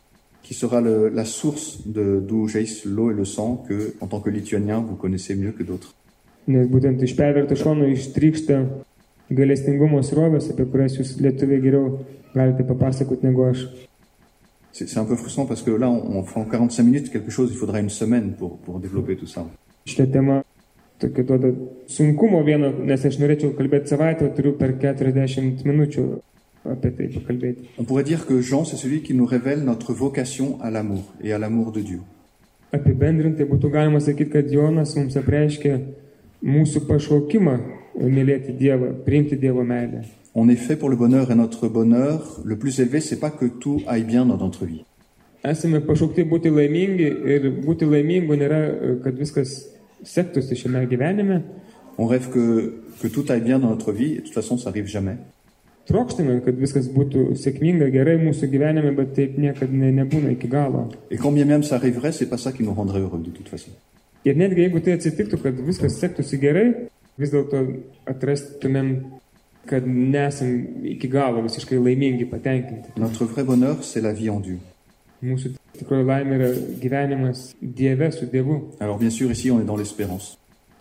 qui 0.43 0.53
sera 0.55 0.81
le- 0.81 1.09
la 1.13 1.25
source 1.25 1.79
de- 1.85 2.19
d'où 2.27 2.47
jaillissent 2.47 2.85
l'eau 2.85 3.11
et 3.11 3.13
le 3.13 3.23
sang 3.25 3.63
que, 3.67 3.93
en 4.01 4.07
tant 4.07 4.19
que 4.19 4.29
lituanien, 4.31 4.79
vous 4.79 4.95
connaissez 4.95 5.35
mieux 5.35 5.51
que 5.51 5.63
d'autres. 5.63 5.93
Nes 6.47 6.65
būtent 6.65 7.03
iš 7.03 7.15
pervertų 7.15 7.55
šono 7.55 7.85
ištrykšta 7.85 8.65
galestingumo 9.29 10.01
srovės, 10.01 10.49
apie 10.49 10.65
kurias 10.65 10.97
jūs 10.97 11.19
lietuviai 11.21 11.61
geriau 11.61 11.99
galite 12.33 12.63
papasakoti 12.65 13.25
negu 13.27 13.43
aš. 13.45 13.67
C'est 14.71 14.87
c'est 14.87 14.99
un 14.99 15.05
peu 15.05 15.15
frustrant 15.15 15.45
parce 15.45 15.61
que 15.61 15.71
là, 15.71 15.89
on, 15.89 16.17
on 16.17 16.23
fait 16.23 16.39
en 16.39 16.45
45 16.45 16.83
minutes 16.83 17.09
quelque 17.11 17.31
chose, 17.31 17.49
il 17.51 17.57
faudra 17.57 17.79
une 17.79 17.89
semaine 17.89 18.33
pour, 18.37 18.57
pour 18.59 18.79
développer 18.79 19.15
tout 19.15 19.27
ça. 19.27 19.45
Šitą 19.89 20.05
temą 20.11 20.41
tokia 20.99 21.23
duoda 21.23 21.49
sunkumo 21.87 22.43
vieno, 22.45 22.69
nes 22.85 23.05
aš 23.05 23.17
norėčiau 23.21 23.55
kalbėti 23.57 23.89
savaitę, 23.89 24.27
o 24.27 24.33
turiu 24.35 24.53
per 24.59 24.75
40 24.77 25.63
minučių 25.65 26.03
apie 26.69 26.91
tai 26.97 27.07
pakalbėti. 27.15 27.69
On 27.79 27.85
pourrait 27.85 28.03
dire 28.03 28.25
que 28.27 28.41
Jean, 28.41 28.65
c'est 28.65 28.77
celui 28.77 29.01
qui 29.01 29.13
nous 29.13 29.25
révèle 29.25 29.63
notre 29.63 29.93
vocation 29.93 30.61
à 30.61 30.69
l'amour 30.69 31.13
et 31.23 31.33
à 31.33 31.39
l'amour 31.39 31.71
de 31.71 31.81
Dieu. 31.81 32.01
Apibendrintai 32.71 33.47
būtų 33.49 33.71
galima 33.73 33.99
sakyti, 34.03 34.29
kad 34.29 34.51
Jonas 34.53 34.93
mums 34.95 35.17
apreiškia 35.17 35.79
mūsų 36.45 36.85
pašaukimą 36.85 37.55
mylėti 37.97 38.53
Dievą, 38.59 38.93
priimti 39.05 39.39
Dievo 39.39 39.63
meilę. 39.65 40.03
On 40.35 40.47
est 40.47 40.55
fait 40.55 40.75
pour 40.75 40.89
le 40.89 40.95
bonheur 40.95 41.31
et 41.31 41.35
notre 41.35 41.67
bonheur, 41.67 42.39
le 42.45 42.57
plus 42.57 42.79
élevé, 42.79 42.99
c'est 42.99 43.19
pas 43.19 43.31
que 43.31 43.45
tout 43.45 43.81
aille 43.87 44.03
bien 44.03 44.25
dans 44.25 44.37
notre 44.37 44.65
vie. 44.65 44.83
Esame 45.39 45.79
pašaukti 45.87 46.25
būti 46.27 46.51
laimingi 46.51 47.05
ir 47.31 47.45
būti 47.63 47.87
laimingu 47.87 48.35
nėra, 48.35 48.57
kad 49.03 49.15
viskas 49.15 49.53
sektųsi 50.03 50.57
šiame 50.59 50.83
gyvenime. 50.91 51.41
On 51.97 52.07
rêve 52.07 52.29
que, 52.29 52.83
que 53.01 53.07
tout 53.07 53.25
aille 53.29 53.41
bien 53.41 53.59
dans 53.59 53.69
notre 53.69 53.93
vie, 53.93 54.13
et 54.13 54.17
de 54.17 54.21
toute 54.21 54.33
façon, 54.33 54.57
ça 54.57 54.69
arrive 54.69 54.87
jamais. 54.87 55.17
Trokštame, 55.87 56.41
kad 56.43 56.59
viskas 56.59 56.91
būtų 56.91 57.37
sėkminga, 57.39 57.87
gerai 57.89 58.17
mūsų 58.19 58.49
gyvenime, 58.51 58.91
bet 58.97 59.15
taip 59.15 59.39
niekada 59.39 59.73
ne, 59.73 59.93
nebūna 59.95 60.35
iki 60.35 60.47
galo. 60.51 60.89
Et 61.09 61.17
quand 61.17 61.31
bien 61.31 61.45
même 61.45 61.63
ça 61.63 61.75
arriverait, 61.75 62.11
c'est 62.11 62.29
pas 62.29 62.37
ça 62.37 62.51
qui 62.51 62.63
nous 62.63 62.73
rendrait 62.73 62.99
heureux, 62.99 63.21
de 63.23 63.31
toute 63.31 63.47
façon. 63.47 63.71
Ir 64.27 64.35
netgi 64.35 64.65
jeigu 64.65 64.81
tai 64.83 64.97
atsitiktų, 64.99 65.39
kad 65.39 65.59
viskas 65.63 65.95
sektųsi 65.95 66.37
gerai, 66.41 66.65
vis 67.17 67.31
dėlto 67.31 67.63
atrastumėm, 68.11 68.89
kad 69.69 69.85
nesam 69.87 70.49
iki 70.83 71.07
galo 71.07 71.43
visiškai 71.45 71.77
laimingi, 71.77 72.25
patenkinti. 72.25 72.95
Notre 72.97 73.25
vrai 73.29 73.43
bonheur, 73.45 73.83
c'est 73.83 74.01
la 74.01 74.13
vie 74.13 74.29
en 74.33 74.41
Dieu. 74.41 74.57
Mūsų 75.21 75.53
tikroji 75.77 76.05
laimė 76.07 76.35
yra 76.39 76.49
gyvenimas 76.81 77.49
Dieve 77.61 78.07
su 78.15 78.25
Dievu. 78.31 78.61
Alors 78.79 78.97
bien 78.97 79.11
sûr, 79.11 79.31
ici, 79.31 79.51
on 79.51 79.59
est 79.61 79.67
dans 79.67 79.77
l'espérance. 79.77 80.37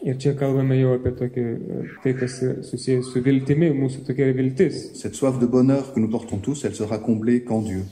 Ir 0.07 0.15
čia 0.23 0.33
kalbame 0.39 0.77
jau 0.79 0.93
apie 0.95 1.11
tokį, 1.19 1.43
e, 1.43 1.79
tai, 2.05 2.13
kas 2.15 2.37
yra 2.45 2.63
susijęs 2.63 3.09
su 3.11 3.21
viltimi, 3.25 3.73
mūsų 3.75 4.05
tokia 4.07 4.29
yra 4.29 4.37
viltis. 4.39 4.77
Cette 4.95 5.19
soif 5.19 5.41
de 5.43 5.47
bonheur 5.47 5.93
que 5.93 5.99
nous 5.99 6.09
portons 6.09 6.39
tous, 6.39 6.65
elle 6.65 6.75
sera 6.77 6.99
comblée 6.99 7.43
qu'en 7.43 7.63
Dieu, 7.63 7.83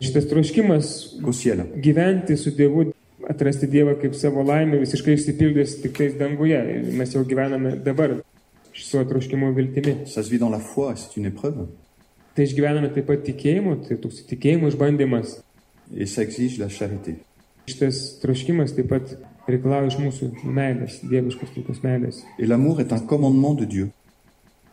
Šitas 0.00 0.24
troškimas 0.30 1.18
qu'au 1.20 1.32
ciel. 1.36 1.60
gyventi 1.76 2.36
su 2.40 2.50
Dievu, 2.56 2.86
atrasti 3.28 3.66
Dievą 3.68 3.98
kaip 4.00 4.14
savo 4.16 4.42
laimę, 4.42 4.80
visiškai 4.80 5.18
išsipildys 5.18 5.82
tik 5.82 5.92
tais 5.98 6.16
danguje. 6.16 6.56
Ir 6.56 6.96
mes 6.96 7.12
jau 7.12 7.22
gyvename 7.28 7.76
dabar 7.84 8.16
su 8.72 8.98
atroškimu 8.98 9.52
viltimi. 9.54 10.06
Ça 10.06 10.22
se 10.22 10.30
vit 10.30 10.38
dans 10.38 10.50
la 10.50 10.58
foi, 10.58 10.92
et 10.92 10.96
c'est 10.96 11.16
une 11.16 11.26
épreuve. 11.26 11.66
Tai 12.34 12.44
išgyvename 12.46 12.92
taip 12.94 13.08
pat 13.10 13.24
tikėjimu, 13.26 13.80
tai 13.86 13.98
toks 13.98 14.22
tikėjimo 14.30 14.70
išbandymas. 14.70 15.40
Et 15.96 16.06
ça 16.06 16.22
exige 16.22 16.60
la 16.60 16.68
charité. 16.68 17.16
Šitas 17.66 18.20
troškimas 18.22 18.74
taip 18.76 18.88
pat 18.92 19.16
reikalauja 19.50 19.90
iš 19.90 19.98
mūsų 19.98 20.30
meilės, 20.46 21.00
dieviškos 21.10 21.54
tokios 21.56 21.82
meilės. 21.82 22.22
Et 22.38 22.46
l'amour 22.46 22.80
est 22.80 22.92
un 22.92 23.00
commandement 23.06 23.54
de 23.54 23.66
Dieu. 23.66 23.90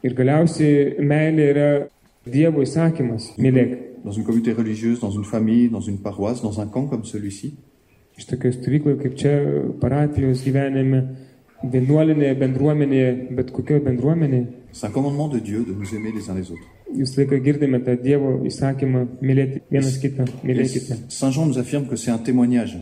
Ir 0.03 0.13
galiausiai 0.13 1.01
meilė 1.01 1.51
yra 1.53 1.69
Dievo 2.27 2.61
įsakymas- 2.61 3.33
mylėk. 3.37 4.03
Dans 4.03 4.11
une 4.11 4.23
communauté 4.23 4.53
religieuse, 4.53 4.99
dans 4.99 5.11
une 5.11 5.25
famille, 5.25 5.69
dans 5.69 5.81
une 5.81 5.97
paroisse, 5.97 6.41
dans 6.41 6.59
un 6.59 6.67
camp 6.67 6.87
comme 6.87 7.03
celui-ci, 7.03 7.55
Iš 8.17 8.25
tokios 8.25 8.55
stovykloje, 8.57 8.97
kaip 8.97 9.17
čia 9.17 9.31
parapijos 9.81 10.41
gyvenime, 10.41 11.03
vienuolinėje 11.63 12.35
bendruomenėje, 12.39 13.11
bet 13.37 13.51
kokioje 13.51 13.81
bendruomenėje, 13.85 14.47
c'est 14.71 14.87
un 14.87 14.91
commandement 14.91 15.27
de 15.27 15.39
Dieu 15.39 15.63
de 15.65 15.73
nous 15.73 15.93
aimer 15.95 16.11
les 16.15 16.29
uns 16.29 16.35
les 16.35 16.51
autres. 16.51 16.67
visą 16.95 17.17
laiką 17.21 17.39
girdime 17.43 17.79
tą 17.83 17.97
Dievo 18.01 18.43
įsakymą 18.45 19.07
mylėti 19.21 19.61
vienas 19.71 19.97
kitą, 19.99 20.23
Et 20.23 20.43
mylėkite. 20.43 20.95
Saint 21.09 21.31
Jean 21.31 21.45
nous 21.47 21.57
affirme 21.59 21.87
que 21.87 21.95
c'est 21.95 22.11
un 22.11 22.17
témoignage. 22.19 22.77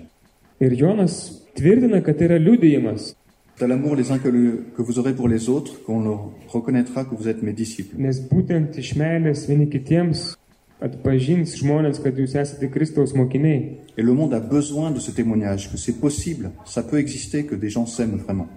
Ir 0.61 0.73
Jonas 0.77 1.41
tvirtina, 1.55 2.01
kad 2.01 2.17
tai 2.17 2.25
yra 2.27 2.37
liudijimas, 2.39 3.15
C'est 3.57 3.63
à 3.63 3.67
l'amour 3.67 3.95
les 3.95 4.11
uns 4.11 4.19
que, 4.19 4.27
le- 4.27 4.65
que 4.75 4.81
vous 4.81 4.99
aurez 4.99 5.13
pour 5.13 5.29
les 5.29 5.47
autres 5.49 5.81
qu'on 5.85 6.01
le 6.03 6.11
reconnaîtra 6.49 7.05
que 7.05 7.15
vous 7.15 7.27
êtes 7.29 7.41
mes 7.41 7.53
disciples. 7.53 7.95
nes 7.97 8.19
būtent 8.29 8.77
iš 8.77 8.95
meilės 8.97 9.47
vieni 9.47 9.67
kitiems 9.69 10.35
atpažins 10.81 11.55
žmonės, 11.55 12.01
kad 12.03 12.17
jūs 12.17 12.35
esate 12.35 12.69
Kristaus 12.69 13.13
mokiniai. 13.15 13.77
Et 13.97 14.03
le 14.03 14.13
monde 14.13 14.33
a 14.33 14.39
besoin 14.41 14.91
de 14.91 14.99
ce 14.99 15.11
témoignage, 15.11 15.71
que 15.71 15.77
c'est 15.77 15.99
possible, 15.99 16.51
ça 16.65 16.83
peut 16.83 16.99
exister, 16.99 17.45
que 17.45 17.55
des 17.55 17.69
gens 17.69 17.85
s'aiment 17.85 18.17
vraiment. 18.17 18.47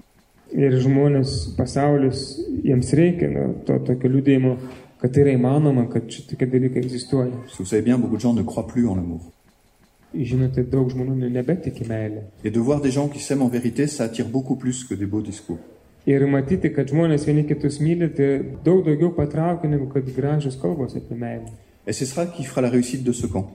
Ir 0.56 0.72
žmonės, 0.80 1.54
pasaulis, 1.58 2.38
jiems 2.64 2.92
reikia 2.96 3.28
nu, 3.28 3.48
to 3.66 3.76
tokio 3.84 4.08
liūdėjimo, 4.08 4.54
kad 5.00 5.12
tai 5.12 5.26
yra 5.26 5.34
įmanoma, 5.36 5.84
kad 5.92 6.08
šitokie 6.08 6.46
dalykai 6.48 6.80
egzistuoja. 6.80 7.30
Parce 7.44 7.56
que 7.56 7.62
vous 7.62 7.68
savez 7.68 7.82
bien, 7.82 7.98
beaucoup 7.98 8.16
de 8.16 8.22
gens 8.22 8.32
ne 8.34 8.42
croient 8.42 8.66
plus 8.66 8.86
en 8.88 8.96
l'amour. 8.96 9.20
Žinote, 10.14 10.64
daug 10.72 10.88
žmonių 10.88 11.18
ne- 11.20 11.28
nebetiki 11.28 11.84
meilę. 11.84 12.22
Et 12.44 12.50
de 12.50 12.58
voir 12.60 12.80
des 12.80 12.90
gens 12.90 13.08
qui 13.08 13.18
s'aiment 13.20 13.42
en 13.42 13.48
vérité, 13.48 13.86
ça 13.86 14.04
attire 14.04 14.26
beaucoup 14.26 14.56
plus 14.56 14.84
que 14.84 14.94
des 14.94 15.04
beaux 15.06 15.20
discours. 15.22 15.58
Ir 16.06 16.24
matyti, 16.26 16.70
kad 16.72 16.88
žmonės 16.88 17.26
vieni 17.26 17.44
kitus 17.44 17.80
myli, 17.80 18.08
tai 18.08 18.40
daug 18.64 18.84
daugiau 18.86 19.10
patraukia 19.12 19.68
negu 19.68 19.86
kad 19.92 20.08
gražios 20.16 20.56
kalbos 20.56 20.96
apie 20.96 21.14
meilę. 21.14 21.44
Et 21.86 21.92
c'est 21.92 22.06
ça 22.06 22.24
qui 22.26 22.44
fera 22.44 22.62
la 22.62 22.70
réussite 22.70 23.04
de 23.04 23.12
ce 23.12 23.26
camp. 23.26 23.50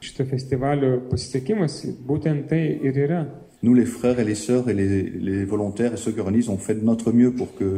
Šito 0.00 0.24
festivalio 0.24 1.00
pasisekimas 1.10 1.84
būtent 2.06 2.46
tai 2.48 2.78
ir 2.82 2.96
yra. 2.98 3.24
Nous, 3.64 3.72
les 3.72 3.86
frères 3.86 4.18
et 4.20 4.24
les 4.24 4.34
sœurs 4.34 4.68
et 4.68 4.74
les, 4.74 4.88
les 5.28 5.44
volontaires 5.46 5.94
et 5.94 5.96
ceux 5.96 6.12
qui 6.12 6.20
organisent, 6.20 6.50
on 6.50 6.58
fait 6.58 6.74
de 6.74 6.84
notre 6.84 7.12
mieux 7.12 7.32
pour 7.32 7.48
que 7.58 7.68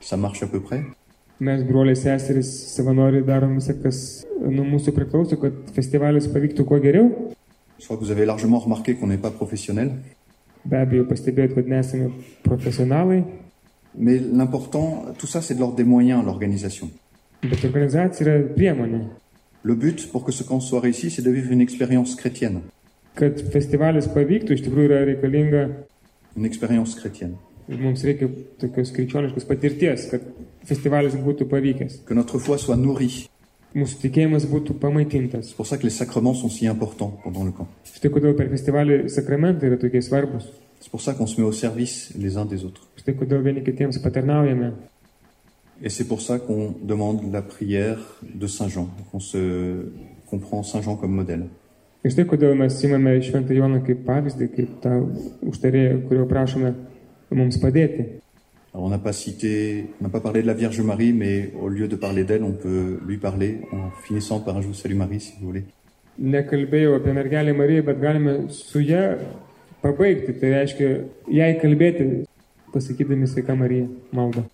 ça 0.00 0.16
marche 0.18 0.42
à 0.42 0.46
peu 0.46 0.60
près. 0.60 0.82
Mes 1.40 1.64
broliai 1.64 1.94
seserys 1.96 2.50
savanoriai 2.76 3.22
darom 3.26 3.54
visą, 3.56 3.72
kas 3.82 3.98
nuo 4.44 4.62
mūsų 4.74 4.92
priklauso, 4.94 5.38
kad 5.40 5.56
festivalis 5.74 6.28
pavyktų 6.34 6.66
kuo 6.68 6.78
geriau. 6.84 7.08
Je 7.80 7.86
crois 7.86 7.96
que 7.96 8.04
vous 8.04 8.12
avez 8.12 8.26
largement 8.26 8.60
remarqué 8.60 8.94
qu'on 8.94 9.08
n'est 9.08 9.22
pas 9.26 9.30
professionnel. 9.40 9.90
Be 10.64 10.76
abejo, 10.84 11.06
pastebėjot, 11.08 11.56
kad 11.56 11.66
nesame 11.72 12.12
profesionalai, 12.44 13.24
Mais 13.98 14.18
l'important, 14.18 15.04
tout 15.18 15.26
ça, 15.26 15.42
c'est 15.42 15.54
de 15.54 15.60
l'ordre 15.60 15.76
des 15.76 15.84
moyens, 15.84 16.24
l'organisation. 16.24 16.90
bet 17.42 17.64
organizacija 17.64 18.26
yra 18.28 18.36
priemonė. 18.54 19.00
Le 19.64 19.74
but 19.74 20.10
pour 20.12 20.24
que 20.24 20.32
ce 20.32 20.44
camp 20.44 20.60
soit 20.60 20.80
réussi, 20.80 21.10
c'est 21.10 21.22
de 21.22 21.30
vivre 21.30 21.50
une 21.52 21.60
expérience 21.60 22.14
chrétienne. 22.16 22.60
Kad 23.18 23.42
festivalis 23.52 24.06
pavyktų, 24.08 24.54
iš 24.56 24.62
tikrųjų 24.66 24.88
yra 24.88 25.02
reikalinga 25.08 25.64
Une 26.36 26.46
expérience 26.48 26.96
chrétienne. 26.96 27.36
ir 27.68 27.78
mums 27.78 28.02
reikia 28.04 28.28
tokios 28.60 28.90
krikščioniškos 28.92 29.44
patirties, 29.48 30.06
kad 30.10 30.24
festivalis 30.66 31.14
būtų 31.14 31.46
pavykęs. 31.50 32.00
Que 32.08 32.14
notre 32.14 32.38
foi 32.40 32.58
soit 32.58 32.76
nourrie. 32.80 33.28
Mūsų 33.74 34.00
tikėjimas 34.02 34.44
būtų 34.50 34.74
pamaitintas. 34.80 35.48
C'est 35.48 35.56
pour 35.56 35.66
ça 35.66 35.78
que 35.78 35.84
les 35.84 35.96
sacrements 35.96 36.34
sont 36.34 36.50
si 36.50 36.66
importants 36.66 37.20
pendant 37.24 37.44
le 37.44 37.52
camp. 37.52 37.68
Štai 37.88 38.10
kodėl 38.12 38.34
per 38.36 38.50
festivalį 38.52 39.08
sakramentai 39.08 39.70
yra 39.70 39.78
tokie 39.80 40.02
svarbus. 40.02 40.48
C'est 40.80 40.90
pour 40.90 41.00
ça 41.00 41.14
qu'on 41.14 41.26
se 41.26 41.40
met 41.40 41.46
au 41.46 41.52
service 41.52 42.12
les 42.18 42.36
uns 42.36 42.44
des 42.44 42.64
autres. 42.64 42.82
Štai 42.96 43.14
kodėl 43.16 43.40
vieni 43.44 43.62
kitiems 43.64 43.96
patarnaujame. 44.02 44.72
Et 45.82 45.88
c'est 45.88 46.04
pour 46.04 46.20
ça 46.20 46.38
qu'on 46.38 46.74
demande 46.82 47.32
la 47.32 47.42
prière 47.42 47.98
de 48.22 48.46
Saint 48.46 48.68
Jean, 48.68 48.88
qu'on 49.10 49.20
se, 49.20 49.86
qu'on 50.28 50.38
prend 50.38 50.62
Saint 50.62 50.80
Jean 50.82 50.96
comme 50.96 51.12
modèle. 51.12 51.46
Ir 52.02 52.10
štai 52.10 52.24
kodėl 52.26 52.56
mes 52.58 52.74
simame 52.80 53.14
Šventą 53.22 53.54
Joną 53.54 53.78
kaip 53.86 54.00
pavyzdį, 54.06 54.48
kaip 54.56 54.70
tą 54.82 54.96
užtarėją, 55.46 56.00
kurio 56.08 56.26
prašome 56.30 56.74
mums 57.30 57.60
padėti. 57.62 58.08
Alors 58.74 58.86
on 58.86 58.88
n'a 58.88 58.98
pas 58.98 59.12
cité, 59.12 59.84
on 60.00 60.04
n'a 60.04 60.08
pas 60.08 60.20
parlé 60.20 60.40
de 60.42 60.46
la 60.46 60.54
Vierge 60.54 60.80
Marie, 60.80 61.12
mais 61.12 61.52
au 61.60 61.68
lieu 61.68 61.88
de 61.88 61.96
parler 61.96 62.24
d'elle, 62.24 62.42
on 62.42 62.52
peut 62.52 62.98
lui 63.06 63.18
parler 63.18 63.60
en 63.70 63.90
finissant 64.02 64.40
par 64.40 64.56
un 64.56 64.62
Je 64.62 64.68
vous 64.68 64.74
salue 64.74 64.96
Marie, 64.96 65.20
si 65.20 65.34
vous 65.38 65.46
voulez. 65.46 65.64
Nekalbėjau 66.18 66.94
apie 66.98 67.12
mergelę 67.12 67.52
Mariją, 67.56 67.82
bet 67.86 68.00
galime 68.00 68.34
su 68.52 68.80
ją 68.84 69.16
pabaigti. 69.80 70.34
Tai 70.40 70.50
reiškia, 70.52 70.88
jai 71.32 71.54
kalbėti, 71.60 72.26
pasakydami 72.72 73.28
sveika 73.28 73.56
Marija 73.56 73.86
maldą. 74.12 74.44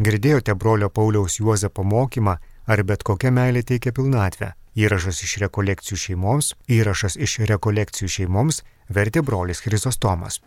Girdėjote 0.00 0.54
brolio 0.56 0.88
Pauliaus 0.88 1.36
Juozapo 1.40 1.84
mokymą, 1.84 2.38
ar 2.66 2.82
bet 2.84 3.04
kokia 3.06 3.30
meilė 3.30 3.62
teikia 3.66 3.92
pilnatvę. 3.96 4.52
Įrašas 4.76 5.22
iš 5.26 5.38
rekolekcijų 5.44 5.98
šeimoms, 6.04 6.52
įrašas 6.70 7.16
iš 7.18 7.40
rekolekcijų 7.50 8.08
šeimoms 8.16 8.62
vertė 8.88 9.22
brolis 9.22 9.62
Chrizostomas. 9.64 10.40